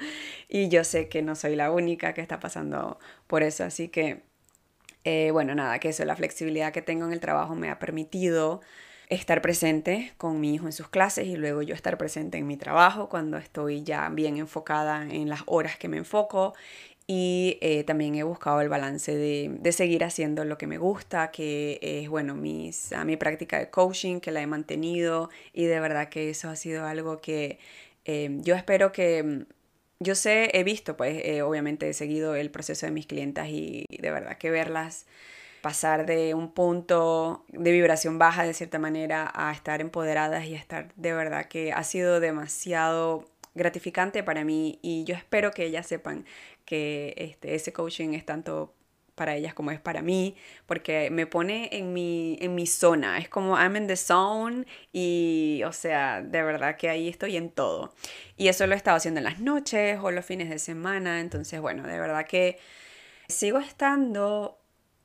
Y 0.50 0.70
yo 0.70 0.84
sé 0.86 1.08
que 1.08 1.22
no 1.22 1.36
soy 1.36 1.56
la 1.56 1.72
única 1.72 2.14
que 2.14 2.22
está 2.22 2.40
pasando 2.40 3.00
por 3.28 3.44
eso, 3.44 3.64
así 3.64 3.90
que, 3.90 4.24
eh, 5.04 5.30
bueno, 5.32 5.54
nada, 5.54 5.78
que 5.80 5.90
eso, 5.90 6.04
la 6.06 6.16
flexibilidad 6.16 6.74
que 6.74 6.82
tengo 6.82 7.06
en 7.06 7.14
el 7.14 7.20
trabajo 7.20 7.56
me 7.56 7.70
ha 7.70 7.78
permitido 7.80 8.62
estar 9.10 9.42
presente 9.42 10.14
con 10.18 10.40
mi 10.40 10.54
hijo 10.54 10.66
en 10.66 10.74
sus 10.74 10.90
clases 10.90 11.28
y 11.28 11.38
luego 11.38 11.62
yo 11.62 11.74
estar 11.74 11.98
presente 11.98 12.38
en 12.38 12.48
mi 12.48 12.58
trabajo 12.58 13.10
cuando 13.10 13.38
estoy 13.38 13.84
ya 13.84 14.10
bien 14.10 14.38
enfocada 14.38 15.08
en 15.10 15.30
las 15.30 15.42
horas 15.46 15.78
que 15.78 15.88
me 15.88 15.98
enfoco. 15.98 16.54
Y 17.10 17.58
eh, 17.62 17.86
también 17.86 18.16
he 18.16 18.24
buscado 18.24 18.60
el 18.60 18.68
balance 18.68 19.16
de, 19.16 19.50
de, 19.62 19.72
seguir 19.72 20.04
haciendo 20.04 20.44
lo 20.44 20.58
que 20.58 20.68
me 20.68 20.78
gusta, 20.78 21.32
que 21.32 21.80
es, 21.82 22.10
bueno, 22.10 22.36
mis, 22.36 22.92
a 22.92 23.06
mi 23.06 23.16
práctica 23.16 23.60
de 23.60 23.70
coaching, 23.70 24.20
que 24.20 24.32
la 24.32 24.42
he 24.42 24.48
mantenido 24.48 25.30
y 25.54 25.66
de 25.66 25.80
verdad 25.80 26.10
que 26.10 26.30
eso 26.30 26.50
ha 26.50 26.58
sido 26.58 26.86
algo 26.86 27.22
que 27.22 27.60
eh, 28.04 28.30
yo 28.42 28.56
espero 28.56 28.92
que 28.92 29.46
yo 30.00 30.16
sé, 30.16 30.52
he 30.54 30.64
visto, 30.64 30.98
pues 30.98 31.22
eh, 31.24 31.42
obviamente 31.42 31.90
he 31.90 31.94
seguido 31.94 32.36
el 32.36 32.52
proceso 32.52 32.86
de 32.86 32.92
mis 32.92 33.08
clientas 33.08 33.48
y 33.50 33.86
de 33.90 34.12
verdad 34.12 34.38
que 34.38 34.52
verlas 34.52 35.06
pasar 35.68 36.06
de 36.06 36.34
un 36.34 36.54
punto 36.54 37.44
de 37.50 37.74
vibración 37.74 38.18
baja 38.18 38.46
de 38.46 38.54
cierta 38.54 38.80
manera 38.80 39.30
a 39.36 39.52
estar 39.52 39.82
empoderadas 39.82 40.46
y 40.46 40.56
a 40.56 40.58
estar 40.58 40.94
de 40.96 41.12
verdad 41.12 41.50
que 41.50 41.74
ha 41.74 41.84
sido 41.84 42.22
demasiado 42.22 43.26
gratificante 43.54 44.24
para 44.24 44.46
mí 44.46 44.80
y 44.82 45.04
yo 45.04 45.14
espero 45.14 45.52
que 45.52 45.66
ellas 45.66 45.86
sepan 45.86 46.24
que 46.64 47.14
este, 47.18 47.54
ese 47.54 47.74
coaching 47.74 48.14
es 48.14 48.26
tanto 48.26 48.76
para 49.14 49.36
ellas 49.36 49.54
como 49.54 49.72
es 49.72 49.82
para 49.82 50.02
mí, 50.02 50.38
porque 50.68 51.10
me 51.10 51.28
pone 51.28 51.68
en 51.74 51.92
mi, 51.92 52.38
en 52.40 52.56
mi 52.56 52.66
zona, 52.66 53.18
es 53.18 53.28
como 53.28 53.58
I'm 53.58 53.76
in 53.76 53.88
the 53.88 53.98
zone 53.98 54.66
y, 54.94 55.64
o 55.66 55.74
sea, 55.74 56.22
de 56.22 56.44
verdad 56.44 56.78
que 56.78 56.88
ahí 56.88 57.10
estoy 57.10 57.36
en 57.36 57.50
todo. 57.50 57.94
Y 58.38 58.48
eso 58.48 58.66
lo 58.68 58.74
he 58.74 58.78
estado 58.78 58.96
haciendo 58.96 59.18
en 59.18 59.26
las 59.26 59.42
noches 59.42 60.00
o 60.02 60.12
los 60.12 60.26
fines 60.26 60.50
de 60.50 60.60
semana, 60.60 61.20
entonces, 61.20 61.60
bueno, 61.60 61.84
de 61.84 62.00
verdad 62.00 62.26
que 62.26 62.58
sigo 63.28 63.60
estando 63.60 64.57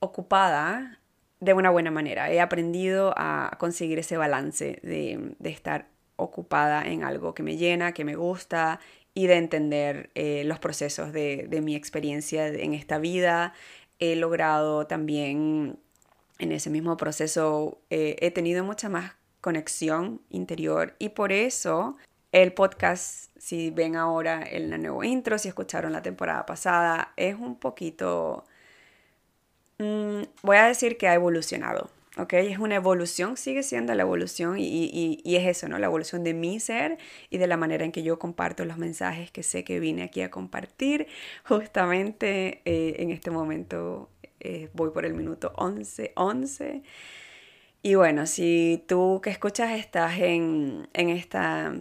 ocupada 0.03 0.99
de 1.39 1.55
una 1.55 1.71
buena 1.71 1.91
manera. 1.91 2.31
He 2.31 2.41
aprendido 2.41 3.15
a 3.17 3.57
conseguir 3.59 3.99
ese 3.99 4.17
balance 4.17 4.81
de, 4.83 5.37
estar 5.45 5.87
ocupada 6.17 6.83
en 6.85 7.05
algo 7.05 7.35
que 7.35 7.43
me 7.43 7.57
llena, 7.57 7.93
que 7.93 8.05
me 8.05 8.17
gusta 8.17 8.81
y 9.15 9.27
de 9.27 9.37
entender 9.37 10.11
eh, 10.15 10.43
los 10.45 10.59
procesos 10.59 11.13
de, 11.13 11.47
de, 11.49 11.61
mi 11.61 11.75
experiencia 11.75 12.49
en 12.49 12.75
esta 12.75 12.99
vida, 12.99 13.55
he 13.99 14.17
logrado 14.17 14.87
también 14.87 15.79
en 16.39 16.53
ese 16.53 16.71
mismo 16.71 16.97
proceso, 16.97 17.79
eh, 17.91 18.17
he 18.21 18.31
tenido 18.31 18.65
mucha 18.65 18.89
más 18.89 19.13
conexión 19.41 20.21
interior 20.31 20.95
y 20.99 21.11
por 21.11 21.33
eso 21.33 21.97
el 22.33 22.53
podcast, 22.55 23.31
si 23.37 23.71
ven 23.71 23.95
ahora 23.95 24.43
el 24.43 24.71
nuevo 24.81 25.05
intro, 25.05 25.39
si 25.39 25.49
escucharon 25.49 25.93
la 25.93 26.03
temporada 26.03 26.47
pasada, 26.47 27.13
es 27.17 27.35
un 27.35 27.57
poquito, 27.57 28.45
mm, 29.83 30.23
voy 30.43 30.57
a 30.57 30.67
decir 30.67 30.97
que 30.97 31.09
ha 31.09 31.15
evolucionado. 31.15 31.91
¿ok? 32.17 32.35
Es 32.35 32.59
una 32.59 32.77
evolución, 32.77 33.37
sigue 33.37 33.63
siendo 33.63 33.95
la 33.95 34.03
evolución 34.03 34.59
y, 34.59 34.65
y, 34.65 35.21
y, 35.25 35.37
es 35.37 35.47
eso, 35.47 35.69
¿no? 35.69 35.79
La 35.79 35.87
evolución 35.87 36.25
de 36.25 36.35
mi 36.35 36.61
ser 36.61 36.99
y 37.31 37.39
de 37.39 37.47
la 37.47 37.57
manera 37.57 37.85
en 37.85 37.93
que 37.93 38.03
yo 38.03 38.19
comparto 38.19 38.65
los 38.65 38.79
mensajes 38.79 39.31
que 39.31 39.43
sé 39.43 39.65
que 39.65 39.81
vine 39.81 40.03
aquí 40.03 40.23
a 40.23 40.31
compartir. 40.31 41.07
Justamente 41.45 42.61
eh, 42.65 42.97
en 42.99 43.11
este 43.11 43.31
momento 43.31 44.11
eh, 44.41 44.69
voy 44.75 44.91
por 44.91 45.07
el 45.07 45.15
minuto 45.15 45.53
11, 45.57 46.13
11. 46.17 46.83
Y 47.83 47.95
bueno, 47.97 48.27
si 48.27 48.85
tú 48.87 49.21
que 49.23 49.31
escuchas 49.31 49.73
estás 49.79 50.19
en, 50.19 50.89
en 50.93 51.09
esta 51.09 51.75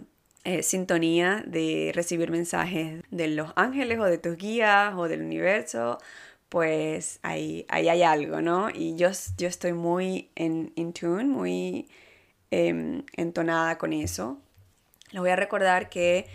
eh, 0.44 0.62
sintonía 0.64 1.44
de 1.46 1.92
recibir 1.94 2.30
mensajes 2.30 3.02
de 3.10 3.28
los 3.28 3.52
ángeles 3.54 4.00
o 4.00 4.04
de 4.04 4.18
tus 4.18 4.36
guías 4.36 4.94
o 4.96 5.06
del 5.08 5.22
universo, 5.22 5.98
pues 6.52 7.18
ahí, 7.22 7.64
ahí 7.70 7.88
hay 7.88 8.02
algo, 8.02 8.42
¿no? 8.42 8.68
Y 8.68 8.94
yo, 8.94 9.08
yo 9.38 9.48
estoy 9.48 9.72
muy 9.72 10.30
en 10.34 10.70
in 10.76 10.92
tune, 10.92 11.24
muy 11.24 11.88
em, 12.50 13.04
entonada 13.16 13.78
con 13.78 13.94
eso. 13.94 14.38
Les 15.12 15.20
voy 15.22 15.30
a 15.30 15.36
recordar 15.36 15.88
que 15.88 16.26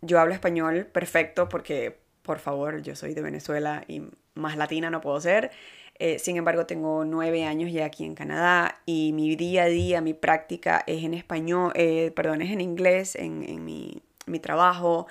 yo 0.00 0.18
hablo 0.18 0.32
español 0.32 0.86
perfecto 0.86 1.46
porque, 1.50 1.98
por 2.22 2.38
favor, 2.38 2.80
yo 2.80 2.96
soy 2.96 3.12
de 3.12 3.20
Venezuela 3.20 3.84
y 3.86 4.00
más 4.34 4.56
latina 4.56 4.88
no 4.88 5.02
puedo 5.02 5.20
ser. 5.20 5.50
Eh, 5.98 6.18
sin 6.18 6.38
embargo, 6.38 6.64
tengo 6.64 7.04
nueve 7.04 7.44
años 7.44 7.70
ya 7.70 7.84
aquí 7.84 8.02
en 8.06 8.14
Canadá 8.14 8.80
y 8.86 9.12
mi 9.12 9.36
día 9.36 9.64
a 9.64 9.66
día, 9.66 10.00
mi 10.00 10.14
práctica 10.14 10.82
es 10.86 11.04
en 11.04 11.12
español, 11.12 11.72
eh, 11.74 12.12
perdón, 12.16 12.40
es 12.40 12.50
en 12.50 12.62
inglés, 12.62 13.14
en, 13.14 13.42
en 13.46 13.62
mi, 13.62 14.02
mi 14.24 14.40
trabajo. 14.40 15.06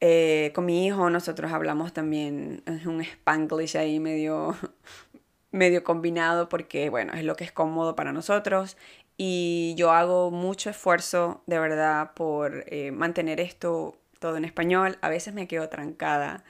Eh, 0.00 0.52
con 0.54 0.64
mi 0.64 0.86
hijo 0.86 1.10
nosotros 1.10 1.52
hablamos 1.52 1.92
también, 1.92 2.62
un 2.86 3.00
spanglish 3.00 3.76
ahí 3.76 3.98
medio, 4.00 4.56
medio 5.50 5.82
combinado 5.84 6.48
porque, 6.48 6.88
bueno, 6.90 7.12
es 7.14 7.24
lo 7.24 7.34
que 7.36 7.44
es 7.44 7.52
cómodo 7.52 7.96
para 7.96 8.12
nosotros 8.12 8.76
y 9.16 9.74
yo 9.76 9.90
hago 9.90 10.30
mucho 10.30 10.70
esfuerzo 10.70 11.42
de 11.46 11.58
verdad 11.58 12.12
por 12.14 12.64
eh, 12.68 12.92
mantener 12.92 13.40
esto 13.40 13.96
todo 14.20 14.36
en 14.36 14.44
español. 14.44 14.98
A 15.00 15.08
veces 15.08 15.34
me 15.34 15.48
quedo 15.48 15.68
trancada 15.68 16.44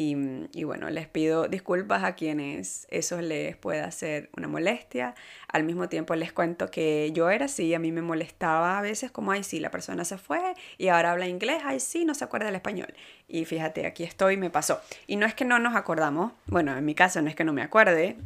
y, 0.00 0.16
y, 0.52 0.62
bueno, 0.62 0.88
les 0.90 1.08
pido 1.08 1.48
disculpas 1.48 2.04
a 2.04 2.14
quienes 2.14 2.86
eso 2.88 3.20
les 3.20 3.56
pueda 3.56 3.90
ser 3.90 4.30
una 4.36 4.46
molestia. 4.46 5.16
Al 5.48 5.64
mismo 5.64 5.88
tiempo 5.88 6.14
les 6.14 6.32
cuento 6.32 6.70
que 6.70 7.10
yo 7.12 7.30
era 7.30 7.46
así, 7.46 7.74
a 7.74 7.80
mí 7.80 7.90
me 7.90 8.00
molestaba 8.00 8.78
a 8.78 8.82
veces 8.82 9.10
como, 9.10 9.32
ay, 9.32 9.42
sí, 9.42 9.58
la 9.58 9.72
persona 9.72 10.04
se 10.04 10.16
fue 10.16 10.54
y 10.78 10.86
ahora 10.86 11.10
habla 11.10 11.26
inglés, 11.26 11.62
ay, 11.64 11.80
sí, 11.80 12.04
no 12.04 12.14
se 12.14 12.22
acuerda 12.22 12.48
el 12.48 12.54
español. 12.54 12.94
Y 13.26 13.44
fíjate, 13.44 13.86
aquí 13.86 14.04
estoy, 14.04 14.36
me 14.36 14.50
pasó. 14.50 14.80
Y 15.08 15.16
no 15.16 15.26
es 15.26 15.34
que 15.34 15.44
no 15.44 15.58
nos 15.58 15.74
acordamos, 15.74 16.32
bueno, 16.46 16.76
en 16.76 16.84
mi 16.84 16.94
caso 16.94 17.20
no 17.20 17.28
es 17.28 17.34
que 17.34 17.42
no 17.42 17.52
me 17.52 17.62
acuerde, 17.62 18.16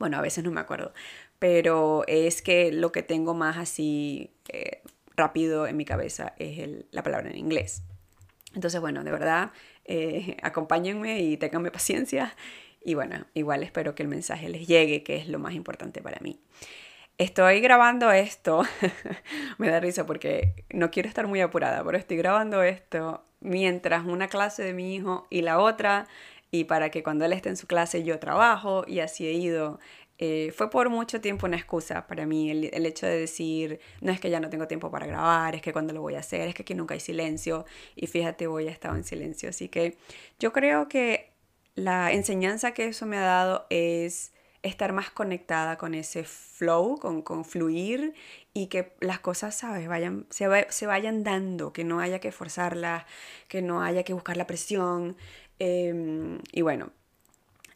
bueno, 0.00 0.18
a 0.18 0.20
veces 0.20 0.42
no 0.42 0.50
me 0.50 0.60
acuerdo, 0.60 0.92
pero 1.38 2.02
es 2.08 2.42
que 2.42 2.72
lo 2.72 2.90
que 2.90 3.04
tengo 3.04 3.34
más 3.34 3.56
así 3.56 4.32
eh, 4.48 4.82
rápido 5.14 5.68
en 5.68 5.76
mi 5.76 5.84
cabeza 5.84 6.34
es 6.38 6.58
el, 6.58 6.86
la 6.90 7.04
palabra 7.04 7.30
en 7.30 7.36
inglés. 7.36 7.84
Entonces, 8.54 8.80
bueno, 8.80 9.04
de 9.04 9.12
verdad, 9.12 9.52
eh, 9.88 10.36
acompáñenme 10.42 11.20
y 11.20 11.36
tenganme 11.36 11.70
paciencia. 11.70 12.36
Y 12.84 12.94
bueno, 12.94 13.26
igual 13.34 13.62
espero 13.64 13.94
que 13.94 14.02
el 14.04 14.08
mensaje 14.08 14.48
les 14.48 14.68
llegue, 14.68 15.02
que 15.02 15.16
es 15.16 15.28
lo 15.28 15.38
más 15.38 15.54
importante 15.54 16.00
para 16.00 16.18
mí. 16.20 16.40
Estoy 17.18 17.60
grabando 17.60 18.12
esto, 18.12 18.62
me 19.58 19.68
da 19.68 19.80
risa 19.80 20.06
porque 20.06 20.64
no 20.70 20.92
quiero 20.92 21.08
estar 21.08 21.26
muy 21.26 21.40
apurada, 21.40 21.82
pero 21.82 21.98
estoy 21.98 22.16
grabando 22.16 22.62
esto 22.62 23.24
mientras 23.40 24.04
una 24.04 24.28
clase 24.28 24.62
de 24.62 24.72
mi 24.72 24.94
hijo 24.94 25.26
y 25.28 25.42
la 25.42 25.58
otra, 25.58 26.06
y 26.52 26.64
para 26.64 26.90
que 26.90 27.02
cuando 27.02 27.24
él 27.24 27.32
esté 27.32 27.48
en 27.48 27.56
su 27.56 27.66
clase 27.66 28.04
yo 28.04 28.20
trabajo, 28.20 28.84
y 28.86 29.00
así 29.00 29.26
he 29.26 29.32
ido 29.32 29.80
eh, 30.18 30.52
fue 30.56 30.68
por 30.68 30.90
mucho 30.90 31.20
tiempo 31.20 31.46
una 31.46 31.56
excusa 31.56 32.08
para 32.08 32.26
mí 32.26 32.50
el, 32.50 32.70
el, 32.72 32.86
hecho 32.86 33.06
de 33.06 33.20
decir, 33.20 33.78
no 34.00 34.10
es 34.10 34.20
que 34.20 34.30
ya 34.30 34.40
no 34.40 34.50
tengo 34.50 34.66
tiempo 34.66 34.90
para 34.90 35.06
grabar, 35.06 35.54
es 35.54 35.62
que 35.62 35.72
cuando 35.72 35.92
lo 35.92 36.00
voy 36.00 36.16
a 36.16 36.18
hacer, 36.18 36.48
es 36.48 36.54
que 36.56 36.62
aquí 36.62 36.74
nunca 36.74 36.94
hay 36.94 37.00
silencio 37.00 37.64
y 37.94 38.08
fíjate, 38.08 38.48
hoy 38.48 38.66
he 38.66 38.70
estado 38.70 38.96
en 38.96 39.04
silencio. 39.04 39.48
Así 39.48 39.68
que 39.68 39.96
yo 40.40 40.52
creo 40.52 40.88
que 40.88 41.32
la 41.76 42.12
enseñanza 42.12 42.72
que 42.72 42.86
eso 42.88 43.06
me 43.06 43.16
ha 43.16 43.22
dado 43.22 43.66
es 43.70 44.32
estar 44.62 44.92
más 44.92 45.10
conectada 45.10 45.78
con 45.78 45.94
ese 45.94 46.24
flow, 46.24 46.98
con, 46.98 47.22
con 47.22 47.44
fluir 47.44 48.14
y 48.52 48.66
que 48.66 48.94
las 49.00 49.20
cosas, 49.20 49.54
¿sabes?, 49.54 49.86
vayan, 49.86 50.26
se, 50.30 50.46
se 50.70 50.86
vayan 50.86 51.22
dando, 51.22 51.72
que 51.72 51.84
no 51.84 52.00
haya 52.00 52.18
que 52.18 52.32
forzarlas, 52.32 53.04
que 53.46 53.62
no 53.62 53.82
haya 53.82 54.02
que 54.02 54.14
buscar 54.14 54.36
la 54.36 54.48
presión. 54.48 55.16
Eh, 55.60 56.38
y 56.52 56.62
bueno, 56.62 56.90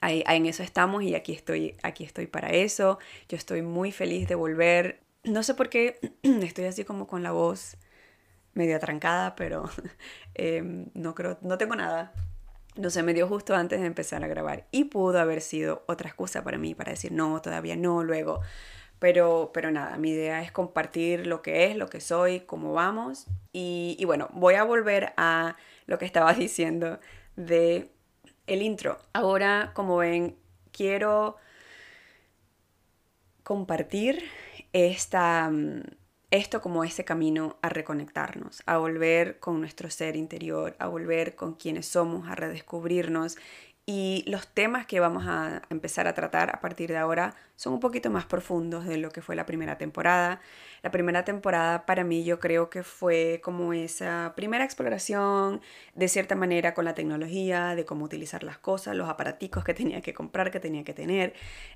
Ahí, 0.03 0.25
en 0.27 0.47
eso 0.47 0.65
estamos 0.65 1.05
y 1.05 1.15
aquí 1.15 1.33
estoy, 1.33 1.77
aquí 1.85 2.03
estoy 2.03 2.27
para 2.27 2.51
eso. 2.51 2.99
Yo 3.29 3.37
estoy 3.37 3.63
muy 3.63 3.93
feliz 3.93 4.27
de 4.27 4.35
volver. 4.35 5.01
No 5.23 5.45
sé 5.45 5.55
por 5.55 5.69
qué 5.69 6.01
estoy 6.23 6.65
así 6.65 6.85
como 6.85 7.07
con 7.07 7.23
la 7.23 7.31
voz 7.31 7.77
medio 8.53 8.75
atrancada, 8.75 9.37
pero 9.37 9.71
eh, 10.35 10.89
no 10.95 11.15
creo, 11.15 11.39
no 11.43 11.57
tengo 11.57 11.77
nada. 11.77 12.13
No 12.75 12.91
sé, 12.91 13.05
me 13.05 13.15
dio 13.15 13.29
justo 13.29 13.55
antes 13.55 13.81
de 13.81 13.87
empezar 13.87 14.25
a 14.25 14.27
grabar 14.27 14.67
y 14.73 14.85
pudo 14.87 15.21
haber 15.21 15.41
sido 15.41 15.85
otra 15.87 16.09
excusa 16.09 16.43
para 16.43 16.59
mí 16.59 16.75
para 16.75 16.91
decir 16.91 17.13
no, 17.13 17.41
todavía 17.41 17.77
no, 17.77 18.03
luego. 18.03 18.41
Pero, 18.99 19.53
pero 19.55 19.71
nada, 19.71 19.99
mi 19.99 20.11
idea 20.11 20.43
es 20.43 20.51
compartir 20.51 21.29
lo 21.29 21.43
que 21.43 21.67
es, 21.67 21.77
lo 21.77 21.87
que 21.89 22.01
soy, 22.01 22.41
cómo 22.41 22.73
vamos. 22.73 23.29
Y, 23.53 23.97
y 24.01 24.05
bueno, 24.05 24.29
voy 24.33 24.55
a 24.55 24.65
volver 24.65 25.13
a 25.17 25.57
lo 25.87 25.99
que 25.99 26.07
estaba 26.07 26.35
diciendo 26.35 26.99
de 27.37 27.92
el 28.53 28.63
intro. 28.63 28.99
Ahora, 29.13 29.73
como 29.75 29.97
ven, 29.97 30.37
quiero 30.73 31.37
compartir 33.43 34.23
esta, 34.73 35.51
mm, 35.51 35.83
esto 36.31 36.61
como 36.61 36.85
ese 36.85 37.05
camino 37.05 37.57
a 37.63 37.69
reconectarnos, 37.69 38.63
a 38.67 38.79
volver 38.79 39.39
con 39.39 39.61
nuestro 39.61 39.91
ser 39.91 40.17
interior, 40.17 40.77
a 40.79 40.87
volver 40.87 41.35
con 41.35 41.55
quienes 41.55 41.87
somos, 41.87 42.29
a 42.29 42.35
redescubrirnos 42.35 43.37
y 43.85 44.23
los 44.29 44.47
temas 44.47 44.87
que 44.87 45.01
vamos 45.01 45.25
a 45.27 45.63
empezar 45.69 46.07
a 46.07 46.15
tratar 46.15 46.55
a 46.55 46.61
partir 46.61 46.91
de 46.91 46.99
ahora 46.99 47.35
son 47.57 47.73
un 47.73 47.81
poquito 47.81 48.11
más 48.11 48.25
profundos 48.27 48.87
de 48.87 48.97
lo 48.97 49.11
que 49.11 49.23
fue 49.23 49.35
la 49.35 49.45
primera 49.45 49.77
temporada. 49.77 50.41
La 50.83 50.93
primera 50.93 51.25
temporada 51.25 51.85
para 51.85 52.05
mí 52.05 52.23
yo 52.23 52.39
creo 52.39 52.71
que 52.71 52.85
fue 52.85 53.41
como 53.43 53.73
esa 53.73 54.35
primera 54.37 54.65
exploración 54.65 55.61
de 55.95 56.07
cierta 56.07 56.37
manera 56.37 56.75
con 56.75 56.85
la 56.85 56.95
tecnología, 56.95 57.75
de 57.75 57.85
cómo 57.85 58.05
utilizar 58.05 58.45
las 58.45 58.59
cosas, 58.59 58.95
los 58.95 59.09
aparaticos 59.09 59.65
que 59.65 59.75
tenía 59.75 60.01
que 60.01 60.15
comprar, 60.15 60.53
que 60.53 60.61
tenía 60.61 60.85
que 60.85 60.95
tener 60.95 61.35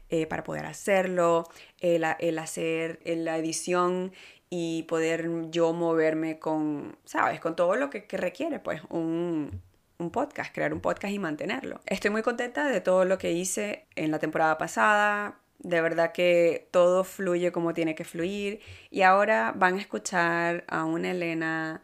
eh, 0.09 0.27
para 0.27 0.45
poder 0.45 0.67
hacerlo, 0.67 1.49
el, 1.81 2.05
el 2.21 2.39
hacer 2.39 3.01
la 3.05 3.37
edición 3.37 4.13
y 4.49 4.85
poder 4.85 5.51
yo 5.51 5.73
moverme 5.73 6.39
con, 6.39 6.97
¿sabes? 7.05 7.41
Con 7.41 7.57
todo 7.57 7.75
lo 7.75 7.91
que, 7.91 8.07
que 8.07 8.17
requiere 8.17 8.61
pues 8.61 8.81
un, 8.91 9.61
un 9.99 10.11
podcast, 10.11 10.55
crear 10.55 10.73
un 10.73 10.81
podcast 10.81 11.13
y 11.13 11.19
mantenerlo. 11.19 11.81
Estoy 11.87 12.11
muy 12.11 12.23
contenta 12.23 12.69
de 12.69 12.81
todo 12.81 13.05
lo 13.05 13.19
que 13.19 13.33
hice 13.33 13.87
en 13.95 14.11
la 14.11 14.19
temporada 14.19 14.59
pasada. 14.59 15.39
De 15.59 15.81
verdad 15.81 16.13
que 16.13 16.69
todo 16.71 17.03
fluye 17.05 17.53
como 17.53 17.75
tiene 17.75 17.95
que 17.95 18.05
fluir. 18.05 18.61
Y 18.91 19.03
ahora 19.03 19.53
van 19.57 19.77
a 19.77 19.81
escuchar 19.81 20.65
a 20.69 20.85
una 20.85 21.11
Elena 21.13 21.83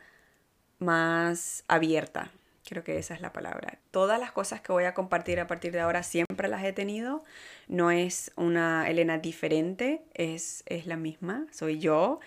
más 0.79 1.65
abierta. 1.69 2.31
Creo 2.69 2.85
que 2.85 2.99
esa 2.99 3.15
es 3.15 3.21
la 3.21 3.33
palabra. 3.33 3.79
Todas 3.91 4.21
las 4.21 4.33
cosas 4.33 4.61
que 4.61 4.73
voy 4.73 4.85
a 4.85 4.95
compartir 4.95 5.41
a 5.41 5.47
partir 5.47 5.73
de 5.73 5.81
ahora 5.81 6.03
siempre 6.03 6.49
las 6.49 6.65
he 6.65 6.73
tenido. 6.73 7.25
No 7.69 7.91
es 7.91 8.33
una 8.37 8.89
Elena 8.89 9.19
diferente, 9.19 10.05
es, 10.15 10.63
es 10.67 10.87
la 10.87 10.97
misma, 10.97 11.47
soy 11.51 11.79
yo. 11.79 12.21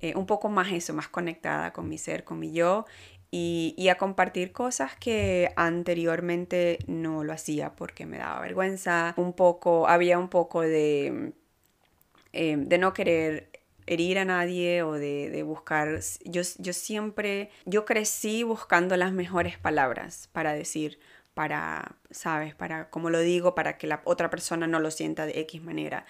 Eh, 0.00 0.14
un 0.16 0.26
poco 0.26 0.48
más 0.48 0.72
eso, 0.72 0.92
más 0.94 1.08
conectada 1.08 1.72
con 1.72 1.88
mi 1.88 1.98
ser, 1.98 2.24
con 2.24 2.38
mi 2.40 2.52
yo. 2.52 2.86
Y, 3.34 3.88
a 3.88 3.96
compartir 3.96 4.52
cosas 4.52 4.94
que 4.94 5.52
anteriormente 5.56 6.78
no 6.86 7.24
lo 7.24 7.32
hacía 7.32 7.74
porque 7.74 8.04
me 8.04 8.18
daba 8.18 8.40
vergüenza. 8.42 9.14
Un 9.16 9.32
poco, 9.32 9.88
había 9.88 10.18
un 10.18 10.28
poco 10.28 10.60
de, 10.60 11.32
eh, 12.34 12.56
de 12.58 12.78
no 12.78 12.92
querer 12.92 13.48
herir 13.86 14.18
a 14.18 14.26
nadie 14.26 14.82
o 14.82 14.92
de, 14.92 15.42
buscar, 15.44 16.00
yo, 16.24 16.42
yo 16.58 16.72
siempre, 16.74 17.50
yo 17.64 17.86
crecí 17.86 18.42
buscando 18.42 18.96
las 18.96 19.12
mejores 19.12 19.58
palabras 19.58 20.28
para 20.32 20.52
decir, 20.52 20.98
para, 21.34 21.96
¿sabes? 22.10 22.54
Para, 22.54 22.90
como 22.90 23.10
lo 23.10 23.20
digo, 23.20 23.54
para 23.54 23.78
que 23.78 23.86
la 23.86 24.02
otra 24.04 24.30
persona 24.30 24.66
no 24.66 24.78
lo 24.78 24.90
sienta 24.90 25.26
de 25.26 25.40
X 25.40 25.62
manera. 25.62 26.04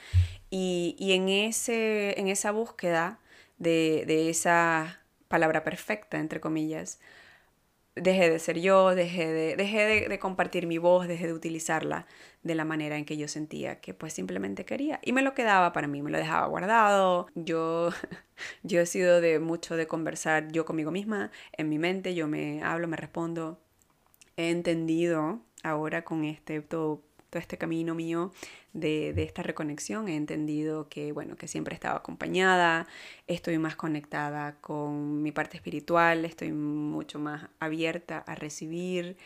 Y, 0.50 0.96
y 0.98 1.12
en, 1.12 1.28
ese, 1.28 2.18
en 2.18 2.28
esa 2.28 2.50
búsqueda 2.50 3.20
de, 3.58 4.04
de 4.06 4.28
esa 4.28 5.01
palabra 5.32 5.64
perfecta, 5.64 6.18
entre 6.18 6.40
comillas, 6.40 7.00
dejé 7.96 8.28
de 8.28 8.38
ser 8.38 8.60
yo, 8.60 8.94
dejé, 8.94 9.32
de, 9.32 9.56
dejé 9.56 10.06
de, 10.06 10.18
compartir 10.18 10.66
mi 10.66 10.76
voz, 10.76 11.08
dejé 11.08 11.26
de 11.26 11.32
utilizarla 11.32 12.06
de 12.42 12.54
la 12.54 12.66
manera 12.66 12.98
en 12.98 13.06
que 13.06 13.16
yo 13.16 13.28
sentía 13.28 13.80
que 13.80 13.94
pues 13.94 14.12
simplemente 14.12 14.66
quería. 14.66 15.00
Y 15.02 15.14
me 15.14 15.22
lo 15.22 15.32
quedaba 15.32 15.72
para 15.72 15.88
mí, 15.88 16.02
me 16.02 16.10
lo 16.10 16.18
dejaba 16.18 16.46
guardado. 16.48 17.28
Yo, 17.34 17.88
yo 18.62 18.80
he 18.80 18.86
sido 18.86 19.22
de 19.22 19.38
mucho 19.38 19.74
de 19.74 19.86
conversar 19.86 20.52
yo 20.52 20.66
conmigo 20.66 20.90
misma, 20.90 21.30
en 21.56 21.70
mi 21.70 21.78
mente, 21.78 22.14
yo 22.14 22.28
me 22.28 22.62
hablo, 22.62 22.86
me 22.86 22.98
respondo. 22.98 23.58
He 24.36 24.50
entendido 24.50 25.40
ahora 25.62 26.04
con 26.04 26.24
este 26.24 26.60
todo 26.60 27.02
todo 27.32 27.40
este 27.40 27.56
camino 27.56 27.94
mío 27.94 28.30
de, 28.74 29.14
de, 29.14 29.22
esta 29.22 29.42
reconexión 29.42 30.06
he 30.08 30.16
entendido 30.16 30.90
que, 30.90 31.12
bueno, 31.12 31.34
que 31.34 31.48
siempre 31.48 31.74
estaba 31.74 31.96
acompañada, 31.96 32.86
estoy 33.26 33.56
más 33.56 33.74
conectada 33.74 34.56
con 34.60 35.22
mi 35.22 35.32
parte 35.32 35.56
espiritual, 35.56 36.26
estoy 36.26 36.52
mucho 36.52 37.18
más 37.18 37.48
abierta 37.58 38.18
a 38.18 38.34
recibir, 38.34 39.16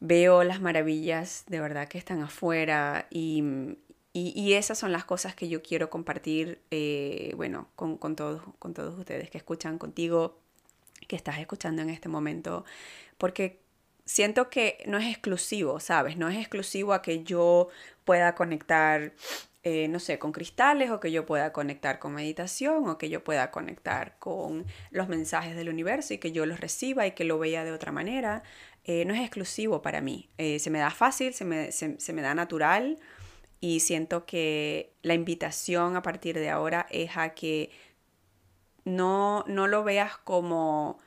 veo 0.00 0.42
las 0.42 0.62
maravillas 0.62 1.44
de 1.48 1.60
verdad 1.60 1.86
que 1.86 1.98
están 1.98 2.22
afuera 2.22 3.08
y, 3.10 3.44
y, 4.14 4.54
esas 4.54 4.78
son 4.78 4.90
las 4.90 5.04
cosas 5.04 5.34
que 5.34 5.50
yo 5.50 5.62
quiero 5.62 5.90
compartir, 5.90 6.62
eh, 6.70 7.34
bueno, 7.36 7.68
con, 7.76 7.98
con, 7.98 8.16
todos, 8.16 8.42
con 8.58 8.72
todos 8.72 8.98
ustedes 8.98 9.28
que 9.28 9.36
escuchan 9.36 9.76
contigo, 9.76 10.38
que 11.06 11.16
estás 11.16 11.38
escuchando 11.40 11.82
en 11.82 11.90
este 11.90 12.08
momento, 12.08 12.64
porque 13.18 13.60
siento 14.08 14.48
que 14.48 14.82
no 14.86 14.96
es 14.96 15.06
exclusivo, 15.06 15.80
¿sabes? 15.80 16.16
No 16.16 16.30
es 16.30 16.38
exclusivo 16.38 16.94
a 16.94 17.02
que 17.02 17.24
yo 17.24 17.68
pueda 18.04 18.34
conectar, 18.34 19.12
eh, 19.62 19.86
no 19.88 20.00
sé, 20.00 20.18
con 20.18 20.32
cristales 20.32 20.90
o 20.90 20.98
que 20.98 21.12
yo 21.12 21.26
pueda 21.26 21.52
conectar 21.52 21.98
con 21.98 22.14
meditación 22.14 22.88
o 22.88 22.96
que 22.96 23.10
yo 23.10 23.22
pueda 23.22 23.50
conectar 23.50 24.18
con 24.18 24.64
los 24.90 25.08
mensajes 25.08 25.54
del 25.54 25.68
universo 25.68 26.14
y 26.14 26.18
que 26.18 26.32
yo 26.32 26.46
los 26.46 26.58
reciba 26.58 27.06
y 27.06 27.12
que 27.12 27.24
lo 27.24 27.38
vea 27.38 27.64
de 27.64 27.72
otra 27.72 27.92
manera. 27.92 28.42
Eh, 28.84 29.04
no 29.04 29.12
es 29.12 29.20
exclusivo 29.20 29.82
para 29.82 30.00
mí. 30.00 30.30
Eh, 30.38 30.58
se 30.58 30.70
me 30.70 30.78
da 30.78 30.90
fácil, 30.90 31.34
se 31.34 31.44
me, 31.44 31.70
se, 31.70 32.12
me 32.14 32.22
da 32.22 32.34
natural 32.34 32.98
y 33.60 33.80
siento 33.80 34.24
que 34.24 34.94
la 35.02 35.12
invitación 35.12 35.96
a 35.96 36.02
partir 36.02 36.38
de 36.38 36.48
ahora 36.48 36.86
es 36.88 37.18
a 37.18 37.34
que 37.34 37.70
no, 38.86 39.44
no 39.46 39.66
lo 39.66 39.84
veas 39.84 40.16
como 40.16 40.98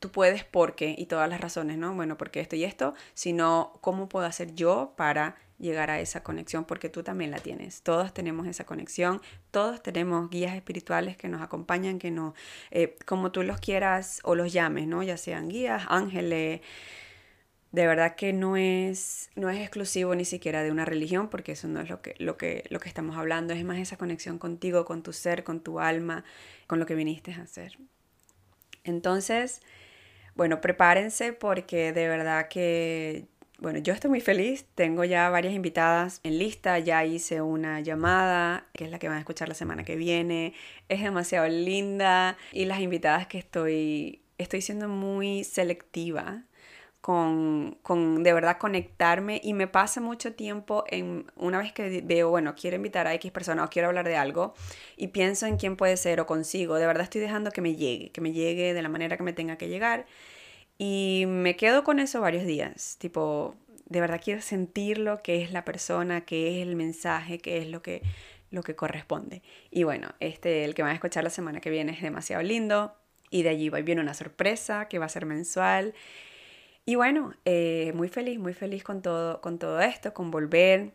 tú 0.00 0.10
puedes 0.10 0.44
porque, 0.44 0.94
y 0.98 1.06
todas 1.06 1.28
las 1.28 1.40
razones, 1.40 1.78
¿no? 1.78 1.94
Bueno, 1.94 2.16
porque 2.16 2.40
esto 2.40 2.56
y 2.56 2.64
esto, 2.64 2.94
sino 3.14 3.78
cómo 3.82 4.08
puedo 4.08 4.26
hacer 4.26 4.54
yo 4.54 4.94
para 4.96 5.36
llegar 5.58 5.90
a 5.90 6.00
esa 6.00 6.22
conexión, 6.22 6.64
porque 6.64 6.88
tú 6.88 7.02
también 7.02 7.30
la 7.30 7.38
tienes. 7.38 7.82
Todos 7.82 8.14
tenemos 8.14 8.46
esa 8.46 8.64
conexión, 8.64 9.20
todos 9.50 9.82
tenemos 9.82 10.30
guías 10.30 10.56
espirituales 10.56 11.18
que 11.18 11.28
nos 11.28 11.42
acompañan, 11.42 11.98
que 11.98 12.10
nos, 12.10 12.34
eh, 12.70 12.96
como 13.04 13.30
tú 13.30 13.42
los 13.42 13.60
quieras 13.60 14.20
o 14.24 14.34
los 14.34 14.52
llames, 14.52 14.88
¿no? 14.88 15.02
Ya 15.02 15.18
sean 15.18 15.50
guías, 15.50 15.84
ángeles. 15.88 16.62
De 17.72 17.86
verdad 17.86 18.16
que 18.16 18.32
no 18.32 18.56
es, 18.56 19.30
no 19.36 19.50
es 19.50 19.60
exclusivo 19.60 20.14
ni 20.14 20.24
siquiera 20.24 20.62
de 20.62 20.72
una 20.72 20.86
religión, 20.86 21.28
porque 21.28 21.52
eso 21.52 21.68
no 21.68 21.80
es 21.82 21.90
lo 21.90 22.00
que, 22.00 22.14
lo, 22.18 22.38
que, 22.38 22.64
lo 22.70 22.80
que 22.80 22.88
estamos 22.88 23.16
hablando, 23.18 23.52
es 23.52 23.64
más 23.64 23.78
esa 23.78 23.98
conexión 23.98 24.38
contigo, 24.38 24.86
con 24.86 25.02
tu 25.02 25.12
ser, 25.12 25.44
con 25.44 25.60
tu 25.60 25.78
alma, 25.78 26.24
con 26.66 26.80
lo 26.80 26.86
que 26.86 26.94
viniste 26.94 27.34
a 27.34 27.42
hacer. 27.42 27.76
Entonces, 28.82 29.60
bueno, 30.34 30.60
prepárense 30.60 31.32
porque 31.32 31.92
de 31.92 32.08
verdad 32.08 32.48
que, 32.48 33.26
bueno, 33.58 33.78
yo 33.78 33.92
estoy 33.92 34.10
muy 34.10 34.20
feliz. 34.20 34.66
Tengo 34.74 35.04
ya 35.04 35.28
varias 35.30 35.54
invitadas 35.54 36.20
en 36.22 36.38
lista. 36.38 36.78
Ya 36.78 37.04
hice 37.04 37.42
una 37.42 37.80
llamada, 37.80 38.66
que 38.72 38.84
es 38.84 38.90
la 38.90 38.98
que 38.98 39.08
van 39.08 39.18
a 39.18 39.20
escuchar 39.20 39.48
la 39.48 39.54
semana 39.54 39.84
que 39.84 39.96
viene. 39.96 40.54
Es 40.88 41.02
demasiado 41.02 41.48
linda. 41.48 42.36
Y 42.52 42.64
las 42.64 42.80
invitadas 42.80 43.26
que 43.26 43.38
estoy, 43.38 44.22
estoy 44.38 44.62
siendo 44.62 44.88
muy 44.88 45.44
selectiva 45.44 46.44
con, 47.00 47.78
con, 47.82 48.22
de 48.22 48.32
verdad 48.32 48.58
conectarme. 48.58 49.40
Y 49.42 49.54
me 49.54 49.66
pasa 49.66 50.00
mucho 50.00 50.34
tiempo 50.34 50.84
en 50.88 51.26
una 51.36 51.58
vez 51.58 51.72
que 51.72 52.02
veo, 52.02 52.30
bueno, 52.30 52.54
quiero 52.54 52.76
invitar 52.76 53.06
a 53.06 53.14
X 53.14 53.32
persona 53.32 53.64
o 53.64 53.68
quiero 53.68 53.88
hablar 53.88 54.06
de 54.06 54.16
algo 54.16 54.54
y 54.96 55.08
pienso 55.08 55.46
en 55.46 55.56
quién 55.56 55.76
puede 55.76 55.96
ser 55.96 56.20
o 56.20 56.26
consigo, 56.26 56.76
de 56.76 56.86
verdad 56.86 57.04
estoy 57.04 57.20
dejando 57.20 57.50
que 57.50 57.60
me 57.60 57.74
llegue, 57.74 58.10
que 58.10 58.20
me 58.20 58.32
llegue 58.32 58.74
de 58.74 58.82
la 58.82 58.88
manera 58.88 59.16
que 59.16 59.22
me 59.22 59.32
tenga 59.32 59.56
que 59.56 59.68
llegar. 59.68 60.06
Y 60.78 61.24
me 61.28 61.56
quedo 61.56 61.84
con 61.84 62.00
eso 62.00 62.20
varios 62.20 62.46
días, 62.46 62.96
tipo, 62.98 63.54
de 63.86 64.00
verdad 64.00 64.20
quiero 64.22 64.40
sentir 64.40 64.98
lo 64.98 65.22
que 65.22 65.42
es 65.42 65.52
la 65.52 65.64
persona, 65.64 66.22
qué 66.22 66.56
es 66.56 66.66
el 66.66 66.76
mensaje, 66.76 67.38
qué 67.38 67.58
es 67.58 67.68
lo 67.68 67.82
que, 67.82 68.02
lo 68.50 68.62
que 68.62 68.76
corresponde. 68.76 69.42
Y 69.70 69.82
bueno, 69.84 70.08
este, 70.20 70.64
el 70.64 70.74
que 70.74 70.82
va 70.82 70.90
a 70.90 70.94
escuchar 70.94 71.24
la 71.24 71.30
semana 71.30 71.60
que 71.60 71.70
viene 71.70 71.92
es 71.92 72.00
demasiado 72.00 72.42
lindo. 72.42 72.94
Y 73.32 73.42
de 73.42 73.50
allí 73.50 73.70
viene 73.70 74.00
una 74.00 74.14
sorpresa 74.14 74.88
que 74.88 74.98
va 74.98 75.06
a 75.06 75.08
ser 75.08 75.26
mensual 75.26 75.94
y 76.86 76.94
bueno, 76.94 77.34
eh, 77.44 77.92
muy 77.94 78.08
feliz, 78.08 78.38
muy 78.38 78.54
feliz 78.54 78.82
con 78.82 79.02
todo, 79.02 79.40
con 79.40 79.58
todo 79.58 79.80
esto, 79.80 80.12
con 80.14 80.30
volver. 80.30 80.92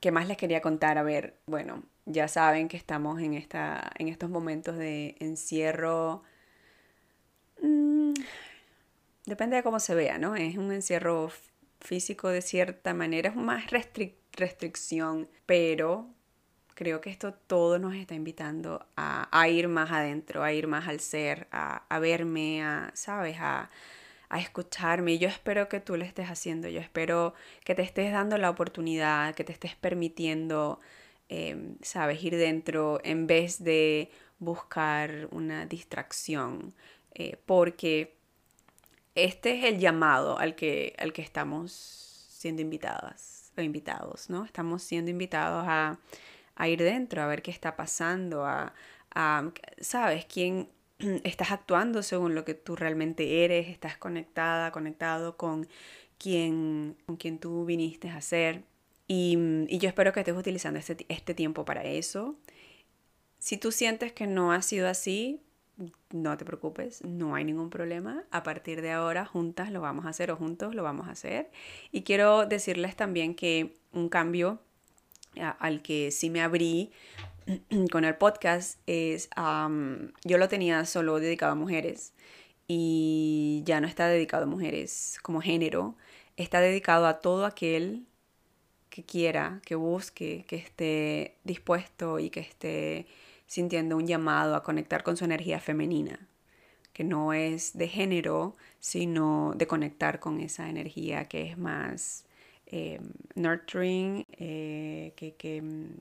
¿Qué 0.00 0.10
más 0.10 0.28
les 0.28 0.36
quería 0.36 0.60
contar? 0.60 0.98
A 0.98 1.02
ver, 1.02 1.38
bueno, 1.46 1.82
ya 2.04 2.28
saben 2.28 2.68
que 2.68 2.76
estamos 2.76 3.20
en, 3.20 3.34
esta, 3.34 3.92
en 3.98 4.08
estos 4.08 4.30
momentos 4.30 4.76
de 4.76 5.16
encierro. 5.20 6.22
Mm, 7.62 8.14
depende 9.24 9.56
de 9.56 9.62
cómo 9.62 9.80
se 9.80 9.94
vea, 9.94 10.18
¿no? 10.18 10.36
Es 10.36 10.56
un 10.56 10.72
encierro 10.72 11.30
físico 11.80 12.28
de 12.28 12.42
cierta 12.42 12.94
manera, 12.94 13.30
es 13.30 13.36
más 13.36 13.66
restricción, 14.32 15.28
pero 15.46 16.08
creo 16.74 17.00
que 17.00 17.10
esto 17.10 17.32
todo 17.32 17.78
nos 17.78 17.94
está 17.94 18.14
invitando 18.14 18.86
a, 18.96 19.28
a, 19.36 19.48
ir 19.48 19.68
más 19.68 19.90
adentro, 19.90 20.42
a 20.42 20.52
ir 20.52 20.66
más 20.66 20.88
al 20.88 21.00
ser, 21.00 21.48
a, 21.50 21.84
a 21.88 21.98
verme, 22.00 22.62
a, 22.62 22.90
¿sabes? 22.94 23.36
A, 23.40 23.70
a 24.28 24.40
escucharme. 24.40 25.14
Y 25.14 25.18
yo 25.18 25.28
espero 25.28 25.68
que 25.68 25.80
tú 25.80 25.96
lo 25.96 26.04
estés 26.04 26.28
haciendo. 26.28 26.68
Yo 26.68 26.80
espero 26.80 27.34
que 27.64 27.74
te 27.74 27.82
estés 27.82 28.12
dando 28.12 28.38
la 28.38 28.50
oportunidad, 28.50 29.34
que 29.34 29.44
te 29.44 29.52
estés 29.52 29.76
permitiendo, 29.76 30.80
em, 31.28 31.76
sabes, 31.82 32.22
ir 32.22 32.36
dentro 32.36 33.00
en 33.04 33.26
vez 33.26 33.62
de 33.62 34.10
buscar 34.38 35.28
una 35.30 35.66
distracción. 35.66 36.74
Eh, 37.14 37.38
porque 37.46 38.16
este 39.14 39.58
es 39.58 39.64
el 39.64 39.78
llamado 39.78 40.38
al 40.38 40.54
que, 40.54 40.94
al 40.98 41.12
que 41.12 41.22
estamos 41.22 41.72
siendo 41.72 42.62
invitadas 42.62 43.52
o 43.56 43.62
invitados, 43.62 44.28
¿no? 44.28 44.44
Estamos 44.44 44.82
siendo 44.82 45.10
invitados 45.10 45.64
a, 45.66 45.98
a 46.54 46.68
ir 46.68 46.82
dentro, 46.82 47.22
a 47.22 47.26
ver 47.26 47.42
qué 47.42 47.50
está 47.50 47.76
pasando, 47.76 48.44
a, 48.44 48.74
a 49.14 49.50
¿sabes? 49.80 50.26
¿Quién, 50.26 50.68
estás 51.24 51.50
actuando 51.50 52.02
según 52.02 52.34
lo 52.34 52.44
que 52.44 52.54
tú 52.54 52.76
realmente 52.76 53.44
eres, 53.44 53.68
estás 53.68 53.96
conectada, 53.96 54.72
conectado 54.72 55.36
con 55.36 55.68
quien, 56.18 56.96
con 57.06 57.16
quien 57.16 57.38
tú 57.38 57.64
viniste 57.64 58.08
a 58.08 58.20
ser. 58.20 58.64
Y, 59.08 59.38
y 59.68 59.78
yo 59.78 59.88
espero 59.88 60.12
que 60.12 60.20
estés 60.20 60.36
utilizando 60.36 60.78
este, 60.78 61.06
este 61.08 61.34
tiempo 61.34 61.64
para 61.64 61.84
eso. 61.84 62.36
Si 63.38 63.56
tú 63.56 63.70
sientes 63.70 64.12
que 64.12 64.26
no 64.26 64.52
ha 64.52 64.62
sido 64.62 64.88
así, 64.88 65.40
no 66.10 66.36
te 66.36 66.44
preocupes, 66.44 67.04
no 67.04 67.34
hay 67.34 67.44
ningún 67.44 67.70
problema. 67.70 68.24
A 68.30 68.42
partir 68.42 68.80
de 68.82 68.92
ahora, 68.92 69.26
juntas 69.26 69.70
lo 69.70 69.80
vamos 69.80 70.06
a 70.06 70.08
hacer 70.08 70.30
o 70.30 70.36
juntos 70.36 70.74
lo 70.74 70.82
vamos 70.82 71.06
a 71.08 71.12
hacer. 71.12 71.50
Y 71.92 72.02
quiero 72.02 72.46
decirles 72.46 72.96
también 72.96 73.34
que 73.34 73.74
un 73.92 74.08
cambio 74.08 74.60
al 75.58 75.82
que 75.82 76.10
sí 76.10 76.30
me 76.30 76.40
abrí 76.40 76.90
con 77.92 78.04
el 78.04 78.16
podcast 78.16 78.80
es, 78.86 79.28
yo 80.24 80.38
lo 80.38 80.48
tenía 80.48 80.84
solo 80.84 81.20
dedicado 81.20 81.52
a 81.52 81.54
mujeres 81.54 82.12
y 82.66 83.62
ya 83.64 83.80
no 83.80 83.86
está 83.86 84.08
dedicado 84.08 84.44
a 84.44 84.46
mujeres 84.46 85.18
como 85.22 85.40
género, 85.40 85.94
está 86.36 86.60
dedicado 86.60 87.06
a 87.06 87.20
todo 87.20 87.46
aquel 87.46 88.06
que 88.90 89.04
quiera, 89.04 89.60
que 89.64 89.76
busque, 89.76 90.44
que 90.48 90.56
esté 90.56 91.36
dispuesto 91.44 92.18
y 92.18 92.30
que 92.30 92.40
esté 92.40 93.06
sintiendo 93.46 93.96
un 93.96 94.06
llamado 94.06 94.56
a 94.56 94.62
conectar 94.62 95.02
con 95.04 95.16
su 95.16 95.24
energía 95.24 95.60
femenina, 95.60 96.28
que 96.92 97.04
no 97.04 97.32
es 97.32 97.76
de 97.78 97.88
género, 97.88 98.56
sino 98.80 99.52
de 99.56 99.66
conectar 99.66 100.18
con 100.20 100.40
esa 100.40 100.68
energía 100.68 101.26
que 101.26 101.50
es 101.50 101.58
más 101.58 102.24
eh, 102.66 103.00
nurturing, 103.36 104.24
eh, 104.32 105.12
que, 105.16 105.62
mm, 105.62 106.00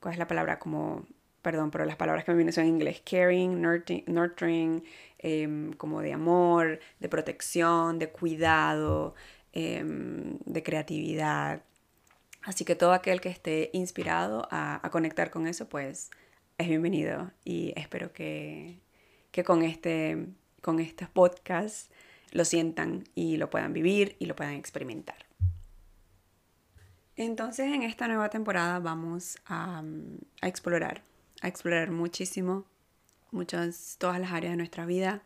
¿cuál 0.00 0.14
es 0.14 0.18
la 0.18 0.26
palabra? 0.26 0.58
Como, 0.58 1.06
perdón, 1.42 1.70
pero 1.70 1.84
las 1.84 1.96
palabras 1.96 2.24
que 2.24 2.32
me 2.32 2.36
vienen 2.38 2.52
son 2.52 2.64
en 2.64 2.70
inglés, 2.70 3.02
caring, 3.04 3.60
nurturing, 4.06 4.84
em, 5.18 5.72
como 5.74 6.00
de 6.00 6.12
amor, 6.12 6.80
de 7.00 7.08
protección, 7.08 7.98
de 7.98 8.10
cuidado, 8.10 9.14
em, 9.52 10.38
de 10.44 10.62
creatividad. 10.62 11.62
Así 12.42 12.64
que 12.64 12.74
todo 12.76 12.92
aquel 12.92 13.20
que 13.20 13.28
esté 13.28 13.70
inspirado 13.72 14.48
a, 14.50 14.84
a 14.86 14.90
conectar 14.90 15.30
con 15.30 15.46
eso, 15.46 15.68
pues 15.68 16.10
es 16.58 16.68
bienvenido 16.68 17.30
y 17.44 17.72
espero 17.76 18.12
que, 18.12 18.80
que 19.30 19.44
con, 19.44 19.62
este, 19.62 20.26
con 20.60 20.80
estos 20.80 21.08
podcasts 21.08 21.90
lo 22.32 22.44
sientan 22.44 23.04
y 23.14 23.36
lo 23.36 23.48
puedan 23.50 23.72
vivir 23.72 24.16
y 24.18 24.26
lo 24.26 24.34
puedan 24.36 24.54
experimentar. 24.54 25.27
Entonces 27.18 27.66
en 27.66 27.82
esta 27.82 28.06
nueva 28.06 28.30
temporada 28.30 28.78
vamos 28.78 29.38
a, 29.44 29.82
a 30.40 30.48
explorar, 30.48 31.02
a 31.40 31.48
explorar 31.48 31.90
muchísimo, 31.90 32.64
muchas, 33.32 33.96
todas 33.98 34.20
las 34.20 34.30
áreas 34.30 34.52
de 34.52 34.56
nuestra 34.56 34.86
vida. 34.86 35.22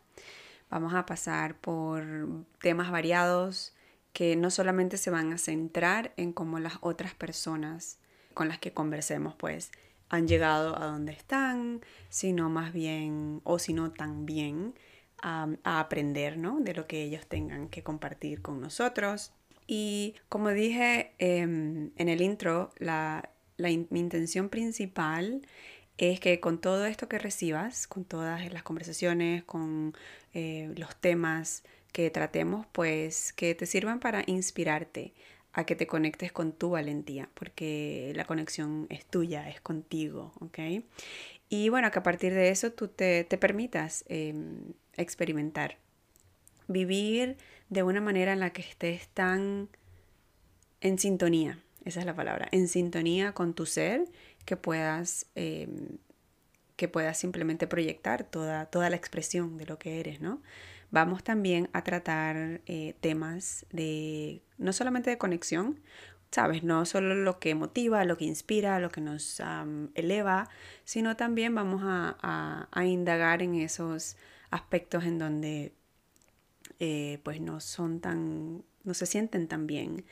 Vamos 0.71 0.95
a 0.95 1.05
pasar 1.05 1.55
por 1.55 2.47
temas 2.61 2.91
variados 2.91 3.75
que 4.15 4.37
no 4.37 4.51
solamente 4.51 4.97
se 4.97 5.11
van 5.11 5.35
a 5.35 5.39
centrar 5.39 6.15
en 6.17 6.33
cómo 6.33 6.59
las 6.59 6.79
otras 6.81 7.15
personas 7.15 7.99
con 8.33 8.49
las 8.49 8.59
que 8.59 8.73
conversemos 8.73 9.35
pues 9.35 9.71
han 10.09 10.27
llegado 10.27 10.79
a 10.81 10.87
donde 10.87 11.13
están, 11.13 11.83
sino 12.09 12.49
más 12.49 12.73
bien, 12.73 13.43
o 13.45 13.59
si 13.59 13.75
no 13.75 13.93
también, 13.93 14.75
a, 15.21 15.47
aprender 15.65 16.39
¿no? 16.39 16.59
de 16.61 16.73
lo 16.73 16.87
que 16.87 17.03
ellos 17.03 17.27
tengan 17.27 17.69
que 17.69 17.83
compartir 17.83 18.41
con 18.41 18.63
nosotros. 18.63 19.33
Y 19.75 20.17
como 20.29 20.51
dije 20.51 21.13
em, 21.17 21.93
en 21.97 22.11
el 22.11 22.21
intro, 22.21 22.75
la, 22.77 23.31
mi 23.57 24.01
intención 24.01 24.51
principal 24.51 25.47
es 25.97 26.21
que 26.21 26.41
con 26.41 26.61
todo 26.61 26.85
esto 26.85 27.09
que 27.09 27.19
recibas, 27.19 27.87
con 27.87 28.05
todas 28.05 28.53
las 28.53 28.63
conversaciones, 28.65 29.45
con 29.45 29.97
eh, 30.35 30.71
los 30.77 30.95
temas 30.97 31.63
que 31.91 32.11
tratemos, 32.11 32.67
pues 32.73 33.33
que 33.33 33.55
te 33.55 33.65
sirvan 33.65 33.99
para 33.99 34.25
inspirarte, 34.27 35.15
a 35.55 35.65
que 35.65 35.75
te 35.75 35.87
conectes 35.87 36.33
con 36.33 36.53
tu 36.53 36.69
valentía, 36.69 37.31
porque 37.33 38.13
la 38.15 38.27
conexión 38.27 38.87
es 38.91 39.07
tuya, 39.07 39.49
es 39.49 39.63
contigo, 39.63 40.35
¿ok? 40.41 40.85
Y 41.49 41.71
bueno, 41.71 41.91
que 41.91 41.99
a 41.99 42.03
partir 42.03 42.35
de 42.35 42.51
eso 42.51 42.73
tú 42.73 42.89
te, 42.89 43.25
permitas 43.25 44.05
em, 44.09 44.75
experimentar, 44.99 45.79
vivir 46.69 47.39
de 47.73 47.83
una 47.83 48.03
manera 48.03 48.35
en 48.35 48.41
la 48.41 48.51
que 48.51 48.61
estés 48.61 49.09
tan 49.09 49.71
en 50.83 50.99
sintonía, 50.99 51.59
esa 51.87 52.01
es 52.01 52.07
la 52.07 52.15
palabra, 52.15 52.49
en 52.53 52.69
sintonía 52.69 53.33
con 53.33 53.55
tu 53.55 53.65
ser, 53.65 54.05
que 54.45 54.59
puedas, 54.59 55.27
em, 55.35 55.97
que 56.77 56.89
puedas 56.89 57.17
simplemente 57.17 57.67
proyectar 57.67 58.25
toda, 58.25 58.67
toda 58.67 58.91
la 58.91 58.97
expresión 58.97 59.57
de 59.57 59.65
lo 59.65 59.79
que 59.79 60.01
eres, 60.01 60.21
¿no? 60.21 60.43
Vamos 60.91 61.25
también 61.25 61.71
a 61.73 61.83
tratar 61.83 62.61
eh, 62.67 62.95
temas 63.01 63.65
de, 63.71 64.43
no 64.59 64.75
solamente 64.75 65.09
de 65.09 65.17
conexión, 65.17 65.81
¿sabes? 66.31 66.65
No 66.65 66.85
solo 66.85 67.15
lo 67.15 67.39
que 67.39 67.55
motiva, 67.55 68.05
lo 68.05 68.19
que 68.19 68.27
inspira, 68.27 68.81
lo 68.81 68.91
que 68.91 69.01
nos 69.01 69.41
eleva, 69.95 70.51
sino 70.85 71.17
también 71.17 71.55
vamos 71.55 71.81
a, 71.85 72.69
indagar 72.85 73.41
en 73.43 73.55
esos 73.55 74.17
aspectos 74.51 75.05
en 75.05 75.19
donde 75.19 75.73
eh, 76.85 77.21
pues 77.23 77.41
no 77.41 77.61
son 77.61 78.01
tan, 78.01 78.65
no 78.83 78.93
se 78.93 79.07
sienten 79.07 79.47
tan 79.47 79.69
bien, 79.69 80.05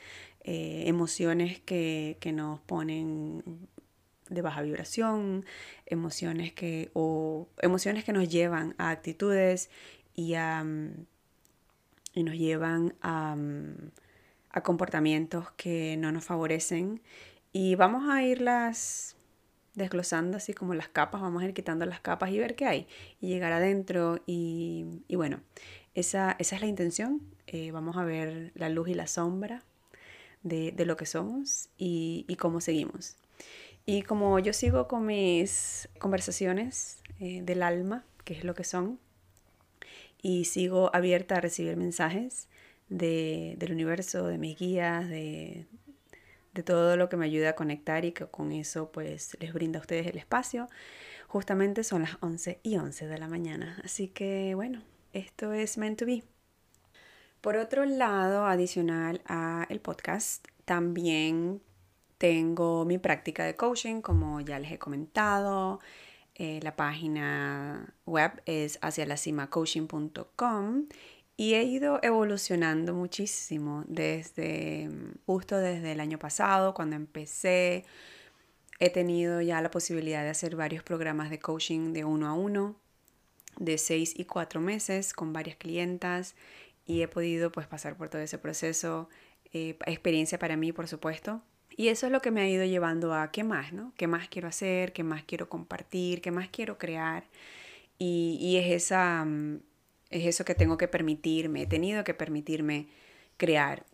eh, 0.45 0.83
emociones 0.85 1.59
que, 1.59 2.15
que, 2.21 2.31
nos 2.31 2.61
ponen 2.61 3.43
de 4.29 4.41
baja 4.41 4.61
vibración, 4.61 5.45
emociones 5.85 6.53
que, 6.53 6.89
o 6.93 7.49
emociones 7.61 8.05
que 8.05 8.13
nos 8.13 8.29
llevan 8.29 8.73
a 8.77 8.91
actitudes 8.91 9.69
y, 10.15 10.35
y 12.13 12.23
nos 12.23 12.35
llevan 12.37 12.95
a, 13.01 13.35
a, 14.51 14.63
comportamientos 14.63 15.51
que 15.57 15.97
no 15.97 16.13
nos 16.13 16.23
favorecen. 16.23 17.01
Y 17.51 17.75
vamos 17.75 18.09
a 18.09 18.23
irlas 18.23 19.17
desglosando 19.73 20.37
así 20.37 20.53
como 20.53 20.73
las 20.73 20.87
capas, 20.87 21.21
vamos 21.21 21.43
a 21.43 21.45
ir 21.47 21.53
quitando 21.53 21.85
las 21.85 21.99
capas 21.99 22.29
y 22.31 22.39
ver 22.39 22.55
qué 22.55 22.65
hay. 22.65 22.87
Y 23.19 23.27
llegar 23.27 23.51
adentro 23.51 24.21
y, 24.25 24.85
y 25.09 25.17
bueno, 25.17 25.41
esa, 25.95 26.35
esa, 26.39 26.55
es 26.55 26.61
la 26.61 26.67
intención. 26.67 27.21
Eh, 27.47 27.71
vamos 27.71 27.97
a 27.97 28.03
ver 28.03 28.51
la 28.55 28.69
luz 28.69 28.89
y 28.89 28.93
la 28.93 29.07
sombra 29.07 29.63
de, 30.43 30.71
de 30.71 30.85
lo 30.85 30.97
que 30.97 31.05
somos 31.05 31.69
y, 31.77 32.25
y, 32.27 32.35
cómo 32.35 32.61
seguimos. 32.61 33.17
Y 33.85 34.03
como 34.03 34.39
yo 34.39 34.53
sigo 34.53 34.87
con 34.87 35.05
mis 35.05 35.89
conversaciones 35.99 36.99
eh, 37.19 37.41
del 37.43 37.63
alma, 37.63 38.05
que 38.23 38.33
es 38.33 38.43
lo 38.43 38.53
que 38.53 38.63
son, 38.63 38.99
y 40.21 40.45
sigo 40.45 40.91
abierta 40.93 41.37
a 41.37 41.41
recibir 41.41 41.77
mensajes 41.77 42.47
de, 42.89 43.55
del 43.57 43.71
universo, 43.71 44.27
de 44.27 44.37
mis 44.37 44.57
guías, 44.57 45.09
de, 45.09 45.65
de 46.53 46.63
todo 46.63 46.97
lo 46.97 47.09
que 47.09 47.17
me 47.17 47.25
ayuda 47.25 47.49
a 47.49 47.55
conectar 47.55 48.05
y 48.05 48.11
que 48.11 48.25
con 48.25 48.51
eso 48.51 48.91
pues 48.91 49.37
les 49.39 49.53
brinda 49.53 49.79
a 49.79 49.81
ustedes 49.81 50.07
el 50.07 50.17
espacio. 50.17 50.69
Justamente 51.27 51.83
son 51.83 52.03
las 52.03 52.17
11 52.19 52.59
y 52.61 52.77
11 52.77 53.07
de 53.07 53.17
la 53.17 53.27
mañana, 53.27 53.79
así 53.83 54.09
que 54.09 54.53
bueno, 54.53 54.81
esto 55.13 55.53
es 55.53 55.77
meant 55.77 55.99
to 55.99 56.05
be. 56.05 56.23
Por 57.41 57.57
otro 57.57 57.85
lado, 57.85 58.45
adicional 58.45 59.21
a 59.25 59.65
el 59.69 59.79
podcast, 59.79 60.47
también 60.65 61.61
tengo 62.17 62.85
mi 62.85 62.99
práctica 62.99 63.43
de 63.43 63.55
coaching, 63.55 64.01
como 64.01 64.41
ya 64.41 64.59
les 64.59 64.71
he 64.71 64.77
comentado. 64.77 65.79
Eh, 66.35 66.59
la 66.61 66.75
página 66.75 67.95
web 68.05 68.41
es 68.45 68.79
hacia 68.81 69.05
la 69.05 69.17
cima 69.17 69.49
coaching.com 69.49 70.85
y 71.35 71.55
he 71.55 71.63
ido 71.63 71.99
evolucionando 72.03 72.93
muchísimo 72.93 73.83
desde 73.87 74.89
justo 75.25 75.57
desde 75.57 75.93
el 75.93 75.99
año 75.99 76.19
pasado 76.19 76.73
cuando 76.75 76.95
empecé. 76.95 77.85
He 78.79 78.91
tenido 78.91 79.41
ya 79.41 79.61
la 79.61 79.71
posibilidad 79.71 80.23
de 80.23 80.29
hacer 80.29 80.55
varios 80.55 80.83
programas 80.83 81.31
de 81.31 81.39
coaching 81.39 81.93
de 81.93 82.05
uno 82.05 82.27
a 82.27 82.33
uno, 82.33 82.75
de 83.61 83.77
seis 83.77 84.13
y 84.17 84.25
cuatro 84.25 84.59
meses 84.59 85.13
con 85.13 85.33
varias 85.33 85.55
clientas 85.55 86.35
y 86.85 87.03
he 87.03 87.07
podido 87.07 87.51
pues 87.51 87.67
pasar 87.67 87.95
por 87.95 88.09
todo 88.09 88.21
ese 88.21 88.37
proceso. 88.37 89.07
Eh, 89.53 89.77
experiencia 89.85 90.39
para 90.39 90.57
mí, 90.57 90.71
por 90.71 90.87
supuesto, 90.87 91.41
y 91.75 91.89
eso 91.89 92.05
es 92.05 92.11
lo 92.11 92.21
que 92.21 92.31
me 92.31 92.41
ha 92.41 92.49
ido 92.49 92.65
llevando 92.65 93.13
a 93.13 93.31
qué 93.31 93.43
más, 93.43 93.73
¿no? 93.73 93.93
¿Qué 93.97 94.07
más 94.07 94.27
quiero 94.29 94.47
hacer? 94.47 94.93
¿Qué 94.93 95.03
más 95.03 95.23
quiero 95.23 95.49
compartir? 95.49 96.21
¿Qué 96.21 96.31
más 96.31 96.49
quiero 96.49 96.77
crear? 96.77 97.25
Y, 97.97 98.37
y 98.41 98.57
es, 98.57 98.71
esa, 98.71 99.25
mm, 99.25 99.59
es 100.09 100.25
eso 100.25 100.45
que 100.45 100.55
tengo 100.55 100.77
que 100.77 100.87
permitirme, 100.87 101.63
he 101.63 101.67
tenido 101.67 102.03
que 102.03 102.13
permitirme 102.13 102.87
crear. 103.37 103.85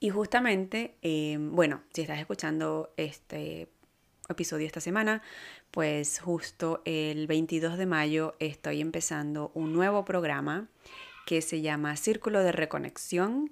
Y 0.00 0.10
justamente, 0.10 0.96
em, 1.02 1.54
bueno, 1.54 1.82
si 1.92 2.02
estás 2.02 2.18
escuchando 2.20 2.92
este 2.96 3.68
episodio 4.28 4.66
esta 4.66 4.80
semana, 4.80 5.22
pues 5.70 6.20
justo 6.20 6.82
el 6.84 7.26
22 7.26 7.76
de 7.76 7.86
mayo 7.86 8.34
estoy 8.38 8.80
empezando 8.80 9.50
un 9.54 9.72
nuevo 9.72 10.04
programa 10.04 10.68
que 11.26 11.42
se 11.42 11.60
llama 11.60 11.96
Círculo 11.96 12.40
de 12.40 12.52
Reconexión 12.52 13.50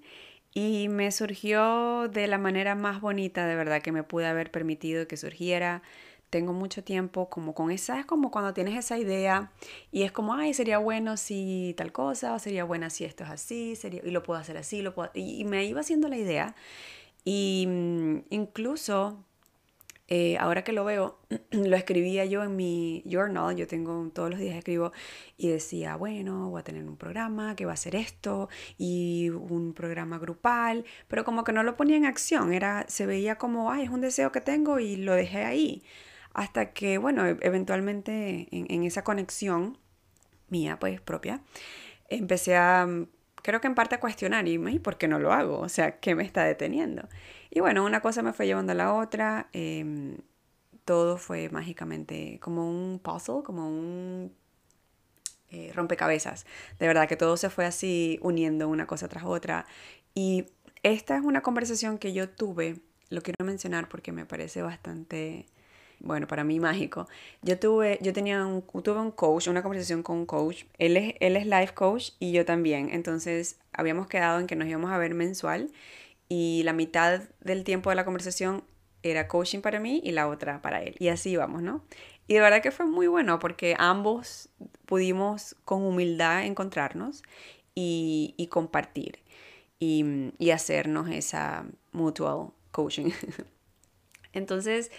y 0.55 0.89
me 0.89 1.11
surgió 1.13 2.09
de 2.09 2.27
la 2.27 2.39
manera 2.39 2.75
más 2.75 3.01
bonita, 3.01 3.47
de 3.47 3.57
verdad, 3.57 3.81
que 3.81 3.93
me 3.93 4.03
pude 4.03 4.27
haber 4.27 4.51
permitido 4.51 5.07
que 5.09 5.17
surgiera. 5.17 5.83
Tengo 6.29 6.53
mucho 6.53 6.83
tiempo 6.83 7.29
como 7.29 7.55
con 7.55 7.71
esa, 7.71 8.01
es 8.01 8.07
como 8.07 8.31
cuando 8.31 8.55
tienes 8.55 8.77
esa 8.77 8.99
idea 8.99 9.53
y 9.91 10.03
es 10.03 10.13
como, 10.13 10.35
ay, 10.35 10.55
sería 10.55 10.79
bueno 10.79 11.17
si 11.17 11.75
tal 11.77 11.93
cosa, 11.93 12.35
o 12.35 12.39
sería 12.39 12.65
buena 12.65 12.91
si 12.91 13.05
esto 13.05 13.25
es 13.25 13.31
así, 13.31 13.77
sería, 13.77 14.03
y 14.05 14.11
lo 14.11 14.23
puedo 14.23 14.41
hacer 14.41 14.57
así, 14.57 14.81
lo 14.83 14.95
puedo, 14.95 15.11
y, 15.15 15.45
me 15.45 15.65
iba 15.65 15.81
haciendo 15.81 16.09
la 16.09 16.17
idea. 16.17 16.55
Y 17.25 17.67
mm, 17.69 18.17
incluso 18.31 19.25
eh, 20.15 20.37
ahora 20.37 20.63
que 20.63 20.73
lo 20.73 20.85
veo, 20.85 21.19
lo 21.53 21.75
escribía 21.75 22.27
yo 22.27 22.45
en 22.45 22.55
mi 22.55 23.03
journal, 23.11 23.57
yo 23.57 23.67
tengo 23.67 24.11
todos 24.13 24.29
los 24.29 24.39
días 24.39 24.55
escribo 24.57 24.93
y 25.39 25.49
decía, 25.49 25.97
bueno, 25.97 26.51
voy 26.51 26.61
a 26.61 26.65
tener 26.65 26.85
un 26.85 26.99
programa 26.99 27.57
que 27.57 27.65
va 27.65 27.73
a 27.73 27.77
ser 27.77 27.97
esto 27.97 28.51
y 28.77 29.31
un 29.31 29.73
programa 29.73 30.19
grupal, 30.19 30.85
pero 31.09 31.25
como 31.25 31.45
que 31.45 31.55
no 31.55 31.63
lo 31.63 31.79
ponía 31.79 31.97
en 31.97 32.05
acción, 32.05 32.53
era, 32.53 32.85
se 32.89 33.07
veía 33.07 33.39
como, 33.39 33.73
ay, 33.73 33.85
es 33.85 33.89
un 33.89 34.03
deseo 34.03 34.33
que 34.33 34.43
tengo 34.43 34.79
y 34.81 34.97
lo 34.97 35.15
dejé 35.15 35.45
ahí. 35.45 35.83
Hasta 36.35 36.75
que, 36.75 36.99
bueno, 36.99 37.27
e-, 37.27 37.39
eventualmente 37.41 38.49
en, 38.51 38.67
en 38.71 38.83
esa 38.85 39.05
conexión 39.05 39.79
mía, 40.51 40.79
pues 40.79 41.01
propia, 41.01 41.41
empecé 42.11 42.57
a 42.57 42.87
creo 43.43 43.61
que 43.61 43.67
en 43.67 43.75
parte 43.75 43.97
a 43.97 44.01
cuestionar, 44.01 44.47
¿y 44.49 44.59
por 44.79 44.97
qué 44.99 45.09
no 45.09 45.19
lo 45.19 45.33
hago? 45.33 45.59
O 45.59 45.69
sea, 45.69 45.99
¿qué 45.99 46.15
me 46.15 46.23
está 46.23 46.45
deteniendo? 46.45 47.09
Y 47.55 47.61
bueno, 47.61 47.85
una 47.85 48.01
cosa 48.01 48.23
me 48.23 48.33
fue 48.33 48.47
llevando 48.47 48.73
a 48.73 48.75
la 48.75 48.95
otra, 48.95 49.49
em, 49.53 50.17
todo 50.87 51.19
fue 51.19 51.51
mágicamente 51.51 52.39
como 52.41 52.67
un 52.67 52.99
puzzle, 52.99 53.43
como 53.45 53.69
un 53.69 54.33
eh, 55.51 55.71
rompecabezas. 55.75 56.47
De 56.79 56.87
verdad 56.87 57.07
que 57.07 57.17
todo 57.17 57.37
se 57.37 57.51
fue 57.51 57.67
así 57.67 58.19
uniendo 58.23 58.71
una 58.71 58.87
cosa 58.87 59.07
tras 59.07 59.25
otra. 59.25 59.67
Y 60.15 60.47
esta 60.83 61.15
es 61.17 61.23
una 61.23 61.43
conversación 61.43 61.99
que 61.99 62.15
yo 62.15 62.31
tuve, 62.31 62.81
lo 63.11 63.21
quiero 63.21 63.45
mencionar 63.45 63.87
porque 63.91 64.13
me 64.13 64.25
parece 64.25 64.63
bastante, 64.63 65.45
bueno, 66.01 66.27
para 66.27 66.45
mí 66.45 66.59
mágico. 66.59 67.07
Yo 67.43 67.59
tuve, 67.59 67.99
yo 68.01 68.15
tenía 68.15 68.47
un, 68.47 68.63
tuve 68.63 68.99
un 68.99 69.11
coach, 69.11 69.49
una 69.49 69.63
conversación 69.63 70.03
con 70.03 70.17
un 70.17 70.27
coach. 70.27 70.65
Él 70.79 70.97
es, 70.97 71.15
él 71.21 71.37
es 71.37 71.45
life 71.47 71.75
coach 71.75 72.13
y 72.19 72.33
yo 72.33 72.47
también. 72.47 72.89
Entonces 72.91 73.59
habíamos 73.73 74.07
quedado 74.07 74.41
en 74.41 74.47
que 74.47 74.57
nos 74.57 74.69
íbamos 74.69 74.91
a 74.91 74.97
ver 74.97 75.15
mensual 75.15 75.71
y 76.35 76.63
la 76.63 76.73
mitad 76.73 77.21
del 77.41 77.63
tiempo 77.63 77.91
de 77.91 77.97
la 77.97 78.07
conversación 78.07 78.65
era 79.03 79.29
coaching 79.29 79.61
para 79.61 79.81
mí 79.81 80.01
y 80.03 80.13
la 80.13 80.29
otra 80.29 80.63
para 80.63 80.83
él. 80.83 80.95
Y 80.99 81.09
así 81.09 81.29
íbamos, 81.29 81.61
¿no? 81.61 81.85
Y 82.27 82.33
de 82.33 82.41
verdad 82.41 82.63
que 82.63 82.71
fue 82.71 82.87
muy 82.87 83.07
bueno 83.07 83.39
porque 83.39 83.77
ambos 83.79 84.49
pudimos 84.87 85.57
con 85.67 85.83
humildad 85.83 86.47
encontrarnos 86.47 87.23
y, 87.75 88.49
compartir 88.51 89.19
y, 89.79 90.33
y, 90.39 90.53
hacernos 90.53 91.11
esa 91.11 91.67
mutual 91.91 92.53
coaching. 92.71 93.11
Entonces, 94.33 94.91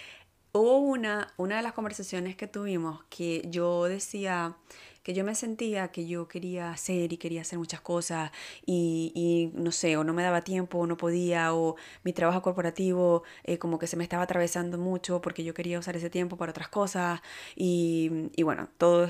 hubo 0.52 0.78
una, 0.78 1.34
una 1.36 1.56
de 1.56 1.62
las 1.62 1.72
conversaciones 1.72 2.36
que 2.36 2.46
tuvimos 2.46 3.02
que 3.10 3.42
yo 3.48 3.86
decía, 3.86 4.56
que 5.04 5.14
yo 5.14 5.22
me 5.22 5.34
sentía 5.34 5.92
que 5.92 6.06
yo 6.06 6.26
quería 6.26 6.70
hacer 6.70 7.12
y 7.12 7.18
quería 7.18 7.42
hacer 7.42 7.58
muchas 7.58 7.80
cosas 7.82 8.32
y, 8.66 9.12
y 9.14 9.56
no 9.56 9.70
sé, 9.70 9.96
o 9.96 10.02
no 10.02 10.14
me 10.14 10.22
daba 10.22 10.42
tiempo, 10.42 10.78
o 10.78 10.86
no 10.86 10.96
podía, 10.96 11.54
o 11.54 11.76
mi 12.02 12.12
trabajo 12.12 12.42
corporativo 12.42 13.22
eh, 13.44 13.58
como 13.58 13.78
que 13.78 13.86
se 13.86 13.96
me 13.96 14.02
estaba 14.02 14.22
atravesando 14.24 14.78
mucho 14.78 15.20
porque 15.20 15.44
yo 15.44 15.54
quería 15.54 15.78
usar 15.78 15.94
ese 15.96 16.10
tiempo 16.10 16.36
para 16.38 16.50
otras 16.50 16.68
cosas 16.68 17.20
y, 17.54 18.30
y 18.34 18.42
bueno, 18.42 18.70
todo 18.78 19.06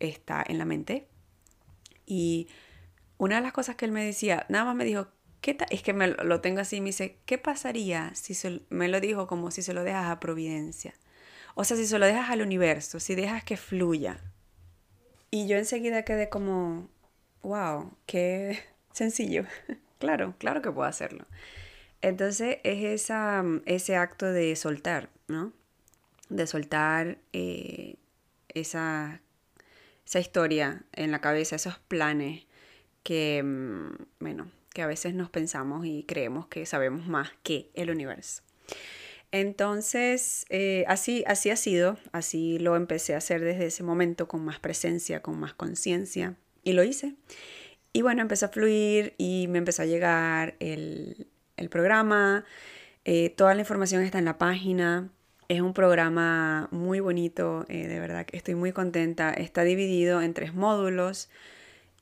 está 0.00 0.42
en 0.46 0.58
la 0.58 0.64
mente. 0.64 1.08
Y 2.06 2.48
una 3.18 3.36
de 3.36 3.42
las 3.42 3.52
cosas 3.52 3.76
que 3.76 3.84
él 3.84 3.92
me 3.92 4.04
decía, 4.04 4.46
nada 4.48 4.64
más 4.64 4.76
me 4.76 4.86
dijo, 4.86 5.08
¿qué 5.42 5.58
es 5.70 5.82
que 5.82 5.92
me 5.92 6.08
lo 6.08 6.40
tengo 6.40 6.60
así, 6.60 6.80
me 6.80 6.86
dice, 6.86 7.18
¿qué 7.26 7.36
pasaría 7.36 8.14
si 8.14 8.32
se, 8.32 8.62
me 8.70 8.88
lo 8.88 9.00
dijo 9.00 9.26
como 9.26 9.50
si 9.50 9.60
se 9.60 9.74
lo 9.74 9.84
dejas 9.84 10.06
a 10.06 10.20
Providencia? 10.20 10.94
O 11.54 11.64
sea, 11.64 11.76
si 11.76 11.86
se 11.86 11.98
lo 11.98 12.06
dejas 12.06 12.30
al 12.30 12.40
universo, 12.40 12.98
si 12.98 13.14
dejas 13.14 13.44
que 13.44 13.58
fluya. 13.58 14.22
Y 15.30 15.46
yo 15.46 15.56
enseguida 15.56 16.04
quedé 16.04 16.28
como, 16.28 16.88
wow, 17.42 17.92
qué 18.06 18.58
sencillo. 18.92 19.44
claro, 19.98 20.34
claro 20.38 20.62
que 20.62 20.72
puedo 20.72 20.88
hacerlo. 20.88 21.26
Entonces 22.00 22.58
es 22.62 22.84
esa, 22.84 23.44
ese 23.66 23.96
acto 23.96 24.26
de 24.26 24.54
soltar, 24.56 25.10
¿no? 25.26 25.52
De 26.28 26.46
soltar 26.46 27.18
eh, 27.32 27.96
esa, 28.48 29.20
esa 30.06 30.20
historia 30.20 30.84
en 30.92 31.10
la 31.10 31.20
cabeza, 31.20 31.56
esos 31.56 31.78
planes 31.78 32.46
que, 33.02 33.42
mm, 33.42 33.94
bueno, 34.20 34.50
que 34.72 34.82
a 34.82 34.86
veces 34.86 35.14
nos 35.14 35.30
pensamos 35.30 35.86
y 35.86 36.04
creemos 36.04 36.46
que 36.46 36.66
sabemos 36.66 37.06
más 37.06 37.32
que 37.42 37.70
el 37.74 37.90
universo. 37.90 38.42
Entonces, 39.30 40.46
eh, 40.48 40.84
así, 40.88 41.22
así 41.26 41.50
ha 41.50 41.56
sido, 41.56 41.98
así 42.12 42.58
lo 42.58 42.76
empecé 42.76 43.14
a 43.14 43.18
hacer 43.18 43.42
desde 43.42 43.66
ese 43.66 43.82
momento 43.82 44.26
con 44.26 44.44
más 44.44 44.58
presencia, 44.58 45.20
con 45.20 45.38
más 45.38 45.54
conciencia, 45.54 46.36
y 46.62 46.72
lo 46.72 46.82
hice. 46.82 47.14
Y 47.92 48.02
bueno, 48.02 48.22
empezó 48.22 48.46
a 48.46 48.48
fluir 48.48 49.14
y 49.18 49.46
me 49.48 49.58
empezó 49.58 49.82
a 49.82 49.86
llegar 49.86 50.56
el, 50.60 51.28
programa, 51.70 52.44
eh, 53.04 53.30
toda 53.30 53.54
la 53.54 53.60
información 53.60 54.02
está 54.02 54.18
en 54.18 54.24
la 54.24 54.38
página, 54.38 55.10
es 55.48 55.60
un 55.60 55.74
programa 55.74 56.68
muy 56.70 57.00
bonito, 57.00 57.64
eh, 57.68 57.88
de 57.88 58.00
verdad 58.00 58.26
que 58.26 58.36
estoy 58.36 58.54
muy 58.54 58.72
contenta, 58.72 59.32
está 59.32 59.62
dividido 59.64 60.22
en 60.22 60.34
tres 60.34 60.54
módulos. 60.54 61.30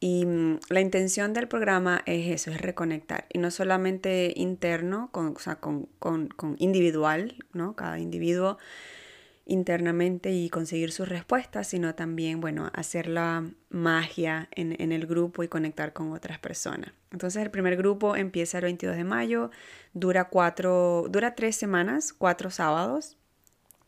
Y 0.00 0.26
mm, 0.26 0.60
la 0.68 0.80
intención 0.80 1.32
del 1.32 1.48
programa 1.48 2.02
es 2.06 2.28
eso, 2.28 2.50
es 2.50 2.60
reconectar. 2.60 3.26
Y 3.32 3.38
no 3.38 3.50
solamente 3.50 4.32
interno, 4.36 5.10
con, 5.12 5.34
o 5.36 5.38
sea, 5.38 5.56
con, 5.56 5.86
con, 5.98 6.28
con, 6.28 6.56
individual, 6.58 7.36
¿no? 7.52 7.74
Cada 7.74 7.98
individuo 7.98 8.58
internamente 9.46 10.32
y 10.32 10.50
conseguir 10.50 10.90
sus 10.92 11.08
respuestas, 11.08 11.68
sino 11.68 11.94
también, 11.94 12.40
bueno, 12.40 12.70
hacer 12.74 13.06
la 13.06 13.48
magia 13.70 14.48
en, 14.50 14.74
en, 14.80 14.90
el 14.90 15.06
grupo 15.06 15.44
y 15.44 15.48
conectar 15.48 15.92
con 15.92 16.12
otras 16.12 16.40
personas. 16.40 16.92
Entonces 17.12 17.42
el 17.42 17.50
primer 17.50 17.76
grupo 17.76 18.16
empieza 18.16 18.58
el 18.58 18.64
22 18.64 18.96
de 18.96 19.04
mayo, 19.04 19.50
dura, 19.94 20.28
cuatro, 20.28 21.06
dura 21.08 21.36
tres 21.36 21.56
semanas, 21.56 22.12
cuatro 22.12 22.50
sábados. 22.50 23.16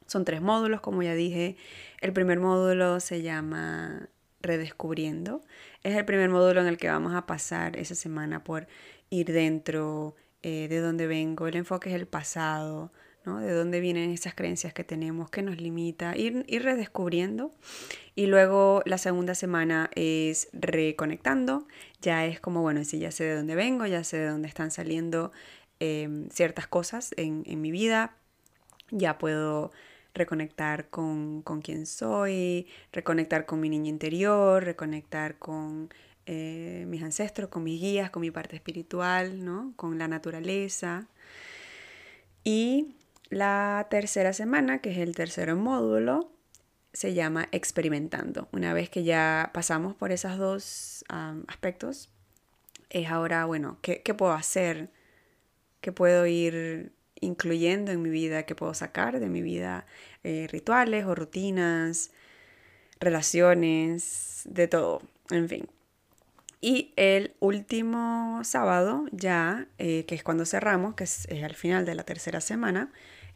Son 0.07 0.25
tres 0.25 0.41
módulos, 0.41 0.81
como 0.81 1.03
ya 1.03 1.15
dije. 1.15 1.57
El 2.01 2.13
primer 2.13 2.39
módulo 2.39 3.01
se 3.01 3.21
llama 3.21 4.09
Redescubriendo 4.49 5.43
es 5.83 5.95
el 5.95 6.05
primer 6.07 6.31
módulo 6.31 6.63
en 6.63 6.67
el 6.67 6.79
que 6.79 6.89
vamos 6.89 7.15
a 7.15 7.27
pasar 7.27 7.77
esa 7.77 7.95
semana 7.95 8.43
por 8.43 8.67
ir 9.11 9.33
dentro 9.33 10.17
eh, 10.43 10.69
de 10.69 10.79
dónde 10.79 11.07
vengo. 11.07 11.47
El 11.47 11.57
enfoque 11.57 11.91
es 11.91 11.95
el 11.95 12.07
pasado, 12.07 12.91
¿no? 13.27 13.41
De 13.41 13.53
dónde 13.53 13.81
vienen 13.81 14.11
esas 14.11 14.35
creencias 14.35 14.73
que 14.73 14.85
tenemos, 14.85 15.29
que 15.31 15.43
nos 15.43 15.61
limita, 15.61 16.17
ir, 16.17 16.47
ir 16.49 16.63
redescubriendo. 16.63 17.53
Y 18.15 18.27
luego 18.27 18.83
la 18.87 18.97
segunda 18.97 19.35
semana 19.35 19.91
es 19.95 20.49
reconectando. 20.55 21.69
Ya 22.01 22.25
es 22.25 22.41
como, 22.41 22.63
bueno, 22.63 22.83
si 22.85 22.99
ya 22.99 23.11
sé 23.11 23.25
de 23.25 23.37
dónde 23.37 23.55
vengo, 23.55 23.85
ya 23.85 24.03
sé 24.03 24.17
de 24.17 24.29
dónde 24.29 24.49
están 24.49 24.71
saliendo 24.71 25.31
em, 25.79 26.31
ciertas 26.31 26.67
cosas 26.67 27.15
en 27.17 27.61
mi 27.61 27.71
vida, 27.71 28.17
ya 28.91 29.19
puedo 29.19 29.73
reconectar 30.19 30.91
con, 30.91 31.43
con 31.43 31.63
quién 31.63 31.87
soy, 31.87 32.67
reconectar 32.93 33.47
con 33.47 33.61
mi 33.61 33.69
niña 33.69 33.89
interior, 33.89 34.65
reconectar 34.65 35.39
con 35.39 35.89
eh, 36.27 36.85
mis 36.87 37.03
ancestros, 37.03 37.49
con 37.49 37.65
mis 37.65 37.81
guías, 37.81 38.11
con 38.11 38.21
mi 38.21 38.31
parte 38.31 38.55
espiritual, 38.55 39.43
¿no? 39.43 39.73
con 39.77 39.97
la 39.97 40.09
naturaleza. 40.09 41.09
Y 42.45 42.97
la 43.31 43.87
tercera 43.89 44.35
semana, 44.35 44.83
que 44.83 44.91
es 44.93 44.99
el 44.99 45.15
tercer 45.15 45.55
módulo, 45.55 46.31
se 46.93 47.15
llama 47.15 47.49
experimentando. 47.53 48.49
Una 48.53 48.75
vez 48.75 48.91
que 48.91 49.05
ya 49.05 49.51
pasamos 49.55 49.95
por 49.95 50.13
esos 50.13 50.37
dos 50.37 51.05
aspectos, 51.47 52.11
es 52.91 53.09
ahora, 53.09 53.47
bueno, 53.47 53.79
¿qué, 53.81 54.03
¿qué, 54.03 54.13
puedo 54.13 54.33
hacer? 54.33 54.91
¿Qué 55.81 55.93
puedo 55.93 56.27
ir 56.27 56.93
incluyendo 57.21 57.93
en 57.93 58.03
mi 58.03 58.11
vida, 58.11 58.45
que 58.45 58.55
puedo 58.55 58.75
sacar 58.75 59.21
de 59.21 59.29
mi 59.29 59.43
vida, 59.43 59.87
eh, 60.25 60.49
rituales 60.51 61.05
o 61.07 61.15
rutinas, 61.15 62.11
relaciones, 63.01 64.43
de 64.45 64.69
todo, 64.69 65.03
en 65.31 65.49
fin. 65.49 65.69
Y 66.61 66.93
el 66.97 67.35
último 67.39 68.41
sábado, 68.43 69.07
ya, 69.13 69.69
eh, 69.79 70.05
que 70.07 70.15
es 70.17 70.25
cuando 70.25 70.45
cerramos, 70.45 70.95
que 70.95 71.05
es, 71.05 71.29
al 71.43 71.55
final 71.55 71.85
de 71.87 71.95
la 71.95 72.03
tercera 72.05 72.41
semana, 72.41 72.93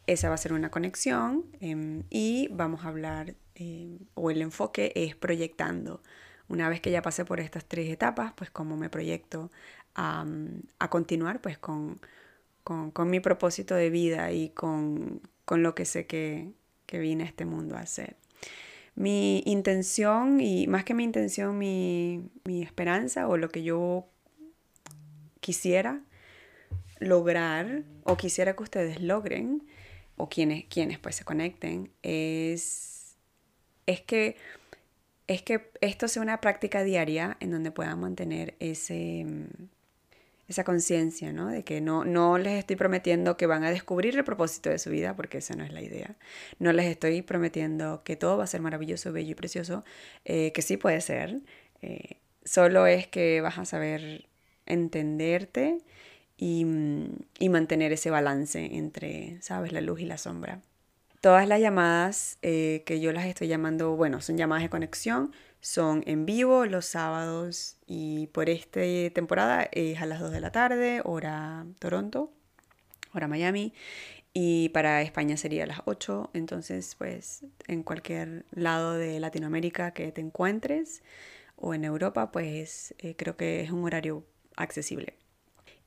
esa 0.07 0.27
va 0.27 0.35
a 0.35 0.37
ser 0.37 0.51
una 0.53 0.69
conexión 0.69 1.45
em, 1.61 2.03
y 2.09 2.49
vamos 2.51 2.83
a 2.83 2.89
hablar, 2.89 3.35
em, 3.55 3.99
o 4.15 4.29
el 4.31 4.41
enfoque 4.41 4.91
es 4.95 5.15
proyectando. 5.15 6.01
Una 6.49 6.67
vez 6.69 6.81
que 6.81 6.91
ya 6.91 7.01
pasé 7.01 7.23
por 7.23 7.39
estas 7.39 7.65
tres 7.65 7.89
etapas, 7.89 8.33
pues 8.35 8.51
cómo 8.51 8.75
me 8.75 8.89
proyecto 8.89 9.51
a, 9.95 10.25
a 10.79 10.89
continuar 10.89 11.41
pues 11.41 11.57
con, 11.57 11.99
con, 12.63 12.91
mi 13.09 13.19
propósito 13.19 13.75
de 13.75 13.89
vida 13.89 14.31
y 14.31 14.49
con, 14.49 15.21
con 15.45 15.63
lo 15.63 15.75
que 15.75 15.85
sé 15.85 16.05
que, 16.05 16.49
que 16.85 16.99
vine 16.99 17.23
a 17.23 17.27
este 17.27 17.45
mundo 17.45 17.75
a 17.75 17.81
hacer. 17.81 18.15
Mi 18.95 19.41
intención, 19.45 20.39
y 20.39 20.67
más 20.67 20.83
que 20.83 20.93
mi 20.93 21.03
intención, 21.03 21.57
mi, 21.57 22.29
mi 22.43 22.61
esperanza 22.61 23.27
o 23.27 23.37
lo 23.37 23.49
que 23.49 23.63
yo 23.63 24.05
quisiera 25.39 26.01
lograr 26.99 27.83
o 28.03 28.15
quisiera 28.15 28.55
que 28.55 28.63
ustedes 28.63 29.01
logren 29.01 29.63
o 30.15 30.29
quienes, 30.29 30.65
quienes 30.65 30.99
pues 30.99 31.15
se 31.15 31.25
conecten 31.25 31.91
es, 32.01 33.15
es 33.85 34.01
que 34.01 34.37
es 35.27 35.41
que 35.41 35.71
esto 35.81 36.07
sea 36.07 36.21
una 36.21 36.41
práctica 36.41 36.83
diaria 36.83 37.37
en 37.39 37.51
donde 37.51 37.71
puedan 37.71 37.99
mantener 37.99 38.55
ese, 38.59 39.25
esa 40.53 40.63
conciencia, 40.63 41.33
¿no? 41.33 41.49
De 41.49 41.63
que 41.63 41.81
no, 41.81 42.05
no 42.05 42.37
les 42.37 42.59
estoy 42.59 42.75
prometiendo 42.75 43.37
que 43.37 43.45
van 43.45 43.63
a 43.63 43.71
descubrir 43.71 44.15
el 44.15 44.23
propósito 44.23 44.69
de 44.69 44.79
su 44.79 44.89
vida, 44.89 45.15
porque 45.15 45.39
esa 45.39 45.55
no 45.55 45.63
es 45.63 45.73
la 45.73 45.81
idea. 45.81 46.15
No 46.59 46.71
les 46.71 46.85
estoy 46.85 47.21
prometiendo 47.21 48.03
que 48.03 48.15
todo 48.15 48.37
va 48.37 48.45
a 48.45 48.47
ser 48.47 48.61
maravilloso, 48.61 49.11
bello 49.11 49.31
y 49.31 49.35
precioso, 49.35 49.83
eh, 50.25 50.51
que 50.53 50.61
sí 50.61 50.77
puede 50.77 51.01
ser. 51.01 51.41
Eh, 51.81 52.17
solo 52.45 52.87
es 52.87 53.07
que 53.07 53.41
vas 53.41 53.57
a 53.57 53.65
saber 53.65 54.27
entenderte 54.65 55.79
y, 56.37 56.65
y, 57.39 57.49
mantener 57.49 57.91
ese 57.91 58.09
balance 58.09 58.75
entre, 58.75 59.41
¿sabes?, 59.41 59.71
la 59.71 59.81
luz 59.81 59.99
y 59.99 60.05
la 60.05 60.17
sombra. 60.17 60.61
Todas 61.21 61.47
las 61.47 61.61
llamadas 61.61 62.37
eh, 62.41 62.83
que 62.85 62.99
yo 62.99 63.13
las 63.13 63.25
estoy 63.27 63.47
llamando, 63.47 63.95
bueno, 63.95 64.19
son 64.21 64.37
llamadas 64.37 64.63
de 64.63 64.69
conexión, 64.69 65.31
son 65.63 66.03
en 66.07 66.25
vivo 66.25 66.65
los 66.65 66.85
sábados 66.85 67.77
y 67.87 68.27
por 68.27 68.49
esta 68.49 68.81
temporada 69.13 69.69
es 69.71 70.01
a 70.01 70.05
las 70.05 70.19
2 70.19 70.31
de 70.31 70.41
la 70.41 70.51
tarde, 70.51 71.01
hora 71.05 71.65
Toronto, 71.79 72.33
hora 73.13 73.29
Miami. 73.29 73.73
Y 74.33 74.69
para 74.69 75.01
España 75.01 75.37
sería 75.37 75.63
a 75.63 75.67
las 75.67 75.81
8. 75.85 76.31
Entonces, 76.33 76.95
pues 76.95 77.45
en 77.67 77.83
cualquier 77.83 78.45
lado 78.51 78.95
de 78.95 79.21
Latinoamérica 79.21 79.93
que 79.93 80.11
te 80.11 80.19
encuentres 80.19 81.01
o 81.55 81.73
en 81.73 81.85
Europa, 81.85 82.31
pues 82.31 82.93
eh, 82.97 83.15
creo 83.15 83.37
que 83.37 83.61
es 83.61 83.71
un 83.71 83.85
horario 83.85 84.25
accesible. 84.57 85.15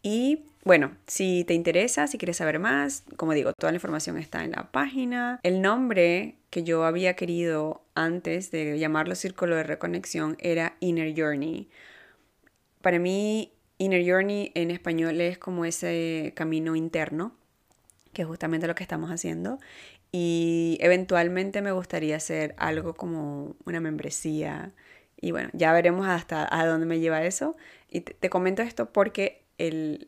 Y 0.09 0.45
bueno, 0.63 0.93
si 1.09 1.43
te 1.43 1.55
interesa, 1.55 2.07
si 2.07 2.17
quieres 2.17 2.37
saber 2.37 2.61
más, 2.61 3.03
como 3.17 3.33
digo, 3.33 3.53
toda 3.53 3.73
la 3.73 3.77
información 3.79 4.19
está 4.19 4.45
en 4.45 4.53
la 4.53 4.71
página. 4.71 5.41
El 5.43 5.61
nombre 5.61 6.37
que 6.49 6.63
yo 6.63 6.85
había 6.85 7.17
querido 7.17 7.83
antes 7.97 8.53
de 8.53 8.79
llamarlo 8.79 9.17
Círculo 9.17 9.57
de 9.57 9.65
Reconexión 9.65 10.37
era 10.39 10.77
Inner 10.79 11.13
Journey. 11.21 11.69
Para 12.83 13.01
mí, 13.01 13.53
Inner 13.79 14.09
Journey 14.09 14.53
en 14.55 14.71
español 14.71 15.21
es 15.21 15.39
como 15.39 15.65
ese 15.65 16.33
camino 16.37 16.77
interno, 16.77 17.33
que 18.13 18.23
es 18.23 18.29
justamente 18.29 18.69
lo 18.69 18.77
que 18.77 18.85
estamos 18.85 19.11
haciendo. 19.11 19.59
Y 20.13 20.79
eventualmente 20.83 21.63
me 21.63 21.73
gustaría 21.73 22.15
hacer 22.15 22.55
algo 22.59 22.95
como 22.95 23.57
una 23.65 23.81
membresía. 23.81 24.73
Y 25.21 25.33
bueno, 25.33 25.51
ya 25.53 25.73
veremos 25.73 26.07
hasta 26.07 26.47
a 26.49 26.65
dónde 26.65 26.87
me 26.87 27.01
lleva 27.01 27.25
eso. 27.25 27.57
Y 27.91 28.03
te, 28.03 28.31
comento 28.31 28.63
esto 28.63 28.93
porque 28.93 29.46
el, 29.59 30.07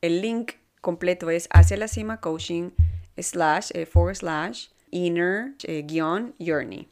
el, 0.00 0.20
link 0.20 0.52
completo 0.80 1.30
es 1.30 1.48
hacia 1.52 1.76
la 1.76 1.88
cima 1.88 2.20
coaching 2.20 2.70
slash 3.18 3.70
eh, 3.74 3.86
forward 3.86 4.16
slash 4.16 4.68
inner 4.90 5.54
eh, 5.64 5.82
guion 5.82 6.34
journey. 6.38 6.88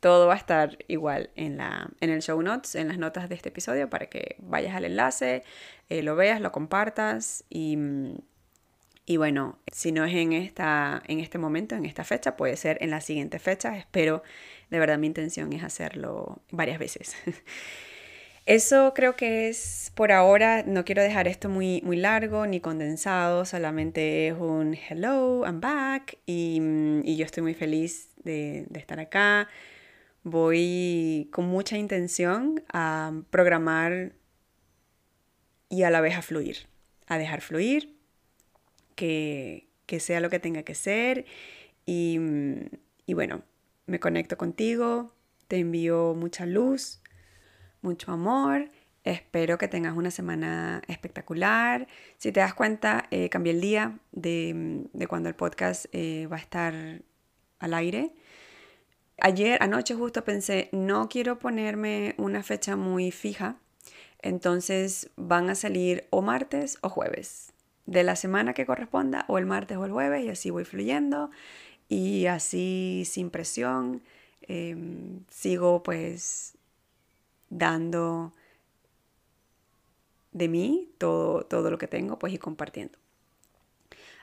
Todo 0.00 0.26
va 0.26 0.34
a 0.34 0.36
estar 0.36 0.78
igual 0.88 1.30
en, 1.34 1.56
la, 1.56 1.90
en 2.00 2.10
el 2.10 2.22
show 2.22 2.40
notes, 2.40 2.74
en 2.74 2.88
las 2.88 2.98
notas 2.98 3.28
de 3.28 3.34
este 3.34 3.48
episodio, 3.48 3.90
para 3.90 4.06
que 4.06 4.36
vayas 4.38 4.74
al 4.74 4.84
enlace, 4.84 5.42
eh, 5.88 6.02
lo 6.02 6.14
veas, 6.16 6.40
lo 6.40 6.52
compartas 6.52 7.44
y, 7.48 7.78
y, 9.06 9.16
bueno, 9.16 9.58
si 9.72 9.92
no 9.92 10.04
es 10.04 10.14
en, 10.14 10.32
esta, 10.32 11.02
en 11.06 11.20
este 11.20 11.38
momento, 11.38 11.74
en 11.74 11.86
esta 11.86 12.04
fecha, 12.04 12.36
puede 12.36 12.56
ser 12.56 12.78
en 12.82 12.90
la 12.90 13.00
siguiente 13.00 13.38
fecha. 13.38 13.76
Espero, 13.76 14.22
de 14.70 14.78
verdad 14.78 14.98
mi 14.98 15.06
intención 15.06 15.52
es 15.52 15.64
hacerlo 15.64 16.42
varias 16.50 16.78
veces. 16.78 17.16
Eso 18.46 18.94
creo 18.94 19.16
que 19.16 19.48
es 19.48 19.90
por 19.96 20.12
ahora, 20.12 20.62
no 20.62 20.84
quiero 20.84 21.02
dejar 21.02 21.26
esto 21.26 21.48
muy, 21.48 21.82
muy 21.82 21.96
largo 21.96 22.46
ni 22.46 22.60
condensado, 22.60 23.44
solamente 23.44 24.28
es 24.28 24.34
un 24.34 24.74
hello, 24.74 25.44
I'm 25.44 25.60
back 25.60 26.18
y, 26.26 26.60
y 27.02 27.16
yo 27.16 27.24
estoy 27.24 27.42
muy 27.42 27.54
feliz 27.54 28.10
de, 28.22 28.66
de, 28.70 28.78
estar 28.78 29.00
acá. 29.00 29.48
Voy 30.22 31.28
con 31.32 31.46
mucha 31.46 31.76
intención 31.76 32.62
a 32.72 33.20
programar 33.30 34.12
y 35.68 35.82
a 35.82 35.90
la 35.90 36.00
vez 36.00 36.16
a 36.16 36.22
fluir, 36.22 36.68
a 37.08 37.18
dejar 37.18 37.40
fluir, 37.40 37.96
que, 38.94 39.66
que 39.86 39.98
sea 39.98 40.20
lo 40.20 40.30
que 40.30 40.38
tenga 40.38 40.62
que 40.62 40.76
ser 40.76 41.26
y, 41.84 42.20
y 43.06 43.14
bueno, 43.14 43.42
me 43.86 43.98
conecto 43.98 44.38
contigo, 44.38 45.12
te 45.48 45.58
envío 45.58 46.14
mucha 46.14 46.46
luz 46.46 47.00
mucho 47.82 48.12
amor. 48.12 48.70
Espero 49.04 49.56
que 49.58 49.68
tengas 49.68 49.96
una 49.96 50.10
semana 50.10 50.82
espectacular. 50.88 51.86
Si 52.18 52.32
te 52.32 52.40
das 52.40 52.54
cuenta, 52.54 53.06
eh, 53.10 53.28
cambié 53.28 53.52
el 53.52 53.60
día 53.60 53.98
de, 54.12 54.88
cuando 55.08 55.28
el 55.28 55.34
podcast 55.34 55.86
eh, 55.92 56.26
va 56.26 56.36
a 56.36 56.40
estar 56.40 56.74
al 57.58 57.74
aire. 57.74 58.12
Ayer, 59.18 59.62
anoche 59.62 59.94
justo 59.94 60.24
pensé, 60.24 60.68
no 60.72 61.08
quiero 61.08 61.38
ponerme 61.38 62.14
una 62.18 62.42
fecha 62.42 62.76
muy 62.76 63.10
fija. 63.12 63.56
Entonces 64.20 65.10
van 65.16 65.50
a 65.50 65.54
salir 65.54 66.06
o 66.10 66.20
martes 66.20 66.78
o 66.80 66.88
jueves 66.88 67.52
de 67.86 68.02
la 68.02 68.16
semana 68.16 68.52
que 68.52 68.66
corresponda, 68.66 69.24
o 69.28 69.38
el 69.38 69.46
martes 69.46 69.76
o 69.76 69.84
el 69.84 69.92
jueves, 69.92 70.24
y 70.24 70.28
así 70.28 70.50
voy 70.50 70.64
fluyendo 70.64 71.30
y 71.88 72.26
así 72.26 73.04
sin 73.06 73.30
presión. 73.30 74.02
Em, 74.42 75.24
sigo 75.28 75.82
pues 75.82 76.55
dando 77.50 78.32
de 80.32 80.48
mí 80.48 80.90
todo, 80.98 81.44
todo 81.44 81.70
lo 81.70 81.78
que 81.78 81.88
tengo, 81.88 82.18
pues 82.18 82.32
y 82.32 82.38
compartiendo. 82.38 82.98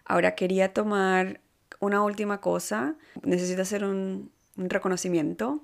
Ahora 0.06 0.36
quería 0.36 0.74
tomar 0.74 1.42
una 1.80 2.04
última 2.04 2.42
cosa. 2.42 2.96
Necesito 3.24 3.62
hacer 3.62 3.84
un, 3.84 4.32
reconocimiento 4.56 5.64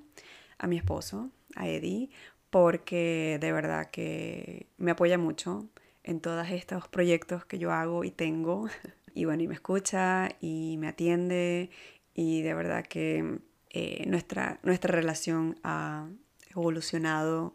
a 0.58 0.66
mi 0.66 0.76
esposo, 0.76 1.30
a 1.54 1.68
Eddie, 1.68 2.10
porque 2.50 3.38
de 3.40 3.52
verdad 3.52 3.88
que 3.90 4.66
me 4.78 4.90
apoya 4.90 5.16
mucho 5.16 5.68
en 6.02 6.20
todos 6.20 6.48
estos 6.50 6.88
proyectos 6.88 7.44
que 7.44 7.58
yo 7.58 7.72
hago 7.72 8.04
y 8.04 8.10
tengo. 8.10 8.68
Y 9.12 9.24
bueno, 9.24 9.42
y 9.42 9.48
me 9.48 9.54
escucha 9.54 10.28
y 10.40 10.76
me 10.78 10.86
atiende 10.86 11.70
y 12.14 12.42
de 12.42 12.54
verdad 12.54 12.86
que 12.86 13.40
eh, 13.70 14.04
nuestra, 14.06 14.60
nuestra 14.62 14.92
relación 14.92 15.58
ha, 15.64 16.06
evolucionado 16.50 17.54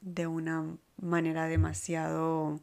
de 0.00 0.26
una 0.26 0.76
manera 0.96 1.46
demasiado 1.46 2.60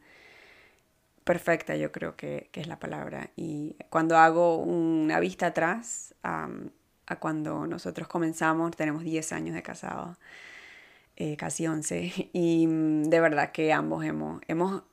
perfecta, 1.23 1.75
yo 1.75 1.91
creo 1.91 2.15
que, 2.15 2.49
es 2.53 2.67
la 2.67 2.79
palabra. 2.79 3.31
Y 3.35 3.75
cuando 3.89 4.17
hago 4.17 4.57
una 4.57 5.19
vista 5.19 5.47
atrás 5.47 6.15
a, 6.23 6.49
cuando 7.19 7.67
nosotros 7.67 8.07
comenzamos, 8.07 8.75
tenemos 8.75 9.03
10 9.03 9.33
años 9.33 9.55
de 9.55 9.61
casados, 9.61 10.17
eh, 11.15 11.35
casi 11.37 11.67
11, 11.67 12.29
y 12.33 12.67
mm, 12.67 13.03
de 13.03 13.19
verdad 13.19 13.51
que 13.51 13.73
ambos 13.73 14.05
hemos, 14.05 14.41
hemos, 14.47 14.83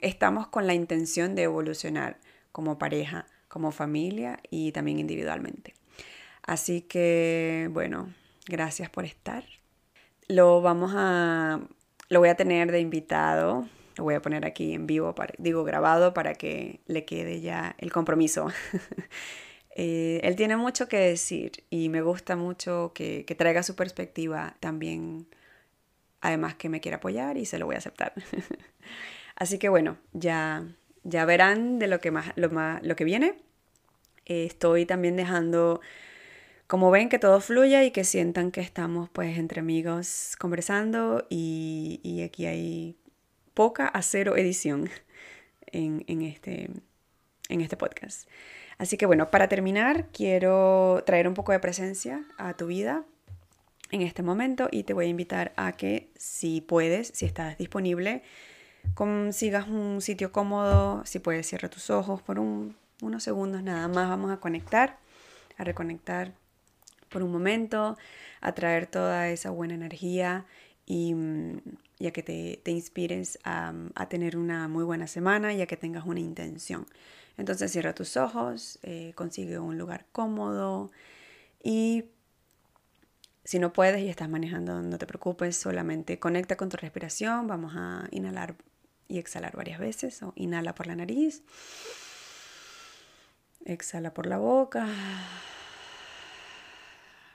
estamos 0.00 0.48
con 0.48 0.66
la 0.66 0.74
intención 0.74 1.34
de 1.34 1.44
evolucionar 1.44 2.18
como 2.52 2.78
pareja, 2.78 3.26
como 3.48 3.70
familia 3.70 4.40
y 4.50 4.72
también 4.72 4.98
individualmente. 4.98 5.74
Así 6.42 6.82
que, 6.82 7.68
bueno, 7.72 8.12
gracias 8.46 8.90
por 8.90 9.04
estar. 9.04 9.44
Lo 10.28 10.62
vamos 10.62 10.92
a, 10.94 11.60
lo 12.08 12.18
voy 12.20 12.28
a 12.28 12.34
tener 12.34 12.72
de 12.72 12.80
invitado, 12.80 13.68
lo 13.96 14.04
voy 14.04 14.14
a 14.14 14.22
poner 14.22 14.46
aquí 14.46 14.74
en 14.74 14.86
vivo, 14.86 15.14
para, 15.14 15.34
digo 15.38 15.64
grabado 15.64 16.14
para 16.14 16.34
que 16.34 16.80
le 16.86 17.04
quede 17.04 17.40
ya 17.40 17.74
el 17.78 17.92
compromiso. 17.92 18.48
Eh, 19.76 20.20
él 20.22 20.36
tiene 20.36 20.56
mucho 20.56 20.86
que 20.86 20.98
decir 20.98 21.64
y 21.68 21.88
me 21.88 22.00
gusta 22.00 22.36
mucho 22.36 22.92
que, 22.94 23.24
que, 23.24 23.34
traiga 23.34 23.64
su 23.64 23.74
perspectiva 23.74 24.54
también, 24.60 25.26
además 26.20 26.54
que 26.54 26.68
me 26.68 26.80
quiere 26.80 26.94
apoyar 26.94 27.36
y 27.38 27.44
se 27.44 27.58
lo 27.58 27.66
voy 27.66 27.74
a 27.74 27.78
aceptar. 27.78 28.12
Así 29.34 29.58
que 29.58 29.68
bueno, 29.68 29.96
ya, 30.12 30.64
ya 31.02 31.24
verán 31.24 31.80
de 31.80 31.88
lo 31.88 32.00
que, 32.00 32.12
más, 32.12 32.32
lo, 32.36 32.50
más, 32.50 32.84
lo 32.84 32.94
que 32.94 33.02
viene. 33.02 33.34
Eh, 34.26 34.44
estoy 34.44 34.86
también 34.86 35.16
dejando 35.16 35.80
como 36.66 36.90
ven, 36.90 37.08
que 37.08 37.18
todo 37.18 37.40
fluya 37.40 37.84
y 37.84 37.90
que 37.90 38.04
sientan 38.04 38.50
que 38.50 38.60
estamos 38.60 39.10
pues 39.10 39.38
entre 39.38 39.60
amigos 39.60 40.34
conversando 40.38 41.26
y, 41.28 42.22
aquí 42.24 42.46
hay 42.46 42.96
poca 43.52 43.86
a 43.86 44.02
cero 44.02 44.36
edición 44.36 44.88
en, 45.66 46.22
este, 46.22 46.70
en 47.48 47.60
este 47.60 47.76
podcast. 47.76 48.28
Así 48.78 48.96
que 48.96 49.06
bueno, 49.06 49.30
para 49.30 49.48
terminar, 49.48 50.08
quiero 50.12 51.02
traer 51.06 51.28
un 51.28 51.34
poco 51.34 51.52
de 51.52 51.60
presencia 51.60 52.24
a 52.38 52.54
tu 52.54 52.66
vida 52.66 53.04
en 53.90 54.02
este 54.02 54.22
momento 54.22 54.68
y 54.70 54.82
te 54.82 54.94
voy 54.94 55.06
a 55.06 55.08
invitar 55.08 55.52
a 55.56 55.72
que 55.72 56.10
si 56.16 56.60
puedes, 56.60 57.08
si 57.08 57.26
estás 57.26 57.58
disponible, 57.58 58.22
consigas 58.94 59.68
un 59.68 60.00
sitio 60.00 60.32
cómodo, 60.32 61.04
si 61.04 61.18
puedes 61.18 61.46
cierra 61.46 61.68
tus 61.68 61.90
ojos 61.90 62.22
por 62.22 62.40
unos 62.40 63.22
segundos 63.22 63.62
nada 63.62 63.86
más, 63.86 64.08
vamos 64.08 64.32
a 64.32 64.38
conectar, 64.38 64.98
a 65.56 65.64
reconectar 65.64 66.32
por 67.14 67.22
un 67.22 67.30
momento, 67.30 67.96
a 68.40 68.54
traer 68.54 68.88
toda 68.88 69.28
esa 69.30 69.50
buena 69.50 69.74
energía 69.74 70.46
y, 70.84 71.14
mm, 71.14 71.60
ya 72.00 72.10
que 72.10 72.22
te, 72.24 72.70
inspires 72.70 73.38
a, 73.44 73.72
tener 74.10 74.36
una 74.36 74.66
muy 74.66 74.82
buena 74.82 75.06
semana 75.06 75.54
y 75.54 75.62
a 75.62 75.66
que 75.66 75.76
tengas 75.76 76.04
una 76.06 76.18
intención. 76.18 76.86
Entonces 77.38 77.70
cierra 77.70 77.94
tus 77.94 78.16
ojos, 78.16 78.80
eh, 78.82 79.12
consigue 79.14 79.60
un 79.60 79.78
lugar 79.78 80.06
cómodo 80.10 80.90
y 81.62 82.06
si 83.44 83.58
no 83.60 83.72
puedes 83.72 84.02
y 84.02 84.08
estás 84.08 84.28
manejando, 84.28 84.82
no 84.82 84.98
te 84.98 85.06
preocupes, 85.06 85.56
solamente 85.56 86.18
conecta 86.18 86.56
con 86.56 86.68
tu 86.68 86.76
respiración. 86.78 87.46
Vamos 87.46 87.74
a 87.76 88.08
inhalar 88.10 88.56
y 89.06 89.18
exhalar 89.18 89.56
varias 89.56 89.78
veces. 89.78 90.22
O 90.22 90.32
inhala 90.36 90.74
por 90.74 90.86
la 90.88 90.96
nariz, 90.96 91.42
exhala 93.64 94.12
por 94.12 94.26
la 94.26 94.38
boca. 94.38 94.88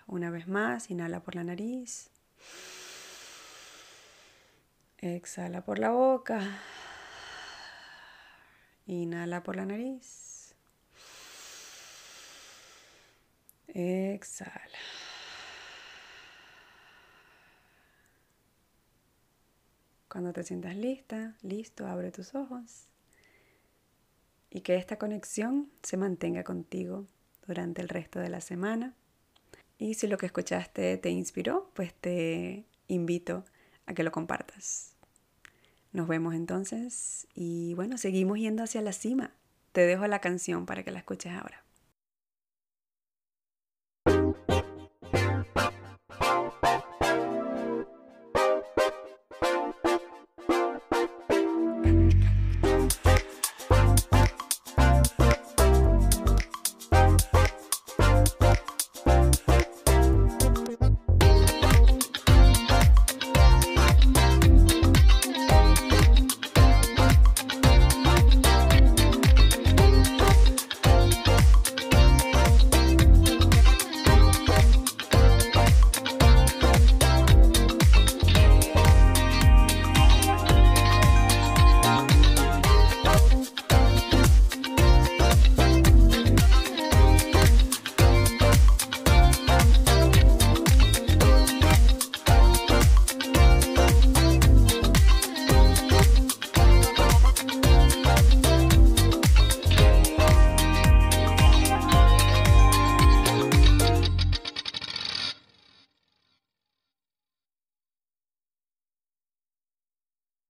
Una 0.09 0.31
vez 0.31 0.47
más, 0.47 0.89
inhala 0.89 1.19
por 1.19 1.35
la 1.35 1.43
nariz. 1.43 2.09
Exhala 4.97 5.63
por 5.63 5.77
la 5.77 5.91
boca. 5.91 6.41
Inhala 8.87 9.43
por 9.43 9.55
la 9.55 9.67
nariz. 9.67 10.55
Exhala. 13.67 14.79
Cuando 20.07 20.33
te 20.33 20.41
sientas 20.41 20.75
lista, 20.75 21.35
listo, 21.43 21.85
abre 21.85 22.11
tus 22.11 22.33
ojos 22.33 22.87
y 24.49 24.61
que 24.61 24.75
esta 24.75 24.97
conexión 24.97 25.69
se 25.83 25.97
mantenga 25.97 26.43
contigo 26.43 27.05
durante 27.45 27.83
el 27.83 27.89
resto 27.89 28.19
de 28.19 28.29
la 28.29 28.41
semana 28.41 28.95
y 29.79 29.95
si 29.95 30.07
lo 30.07 30.17
que 30.17 30.27
escuchaste 30.27 30.97
te 30.97 31.09
inspiró, 31.09 31.71
pues 31.73 31.93
te 31.93 32.65
invito 32.87 33.45
a 33.85 33.93
que 33.93 34.03
lo 34.03 34.11
compartas. 34.11 34.93
Nos 35.93 36.07
vemos 36.07 36.35
entonces 36.35 37.27
y 37.33 37.73
bueno, 37.73 37.97
seguimos 37.97 38.37
yendo 38.37 38.61
hacia 38.61 38.81
la 38.81 38.91
cima. 38.91 39.33
Te 39.71 39.81
dejo 39.81 40.05
la 40.05 40.19
canción 40.19 40.65
para 40.65 40.83
que 40.83 40.91
la 40.91 40.99
escuches 40.99 41.31
ahora. 41.31 41.63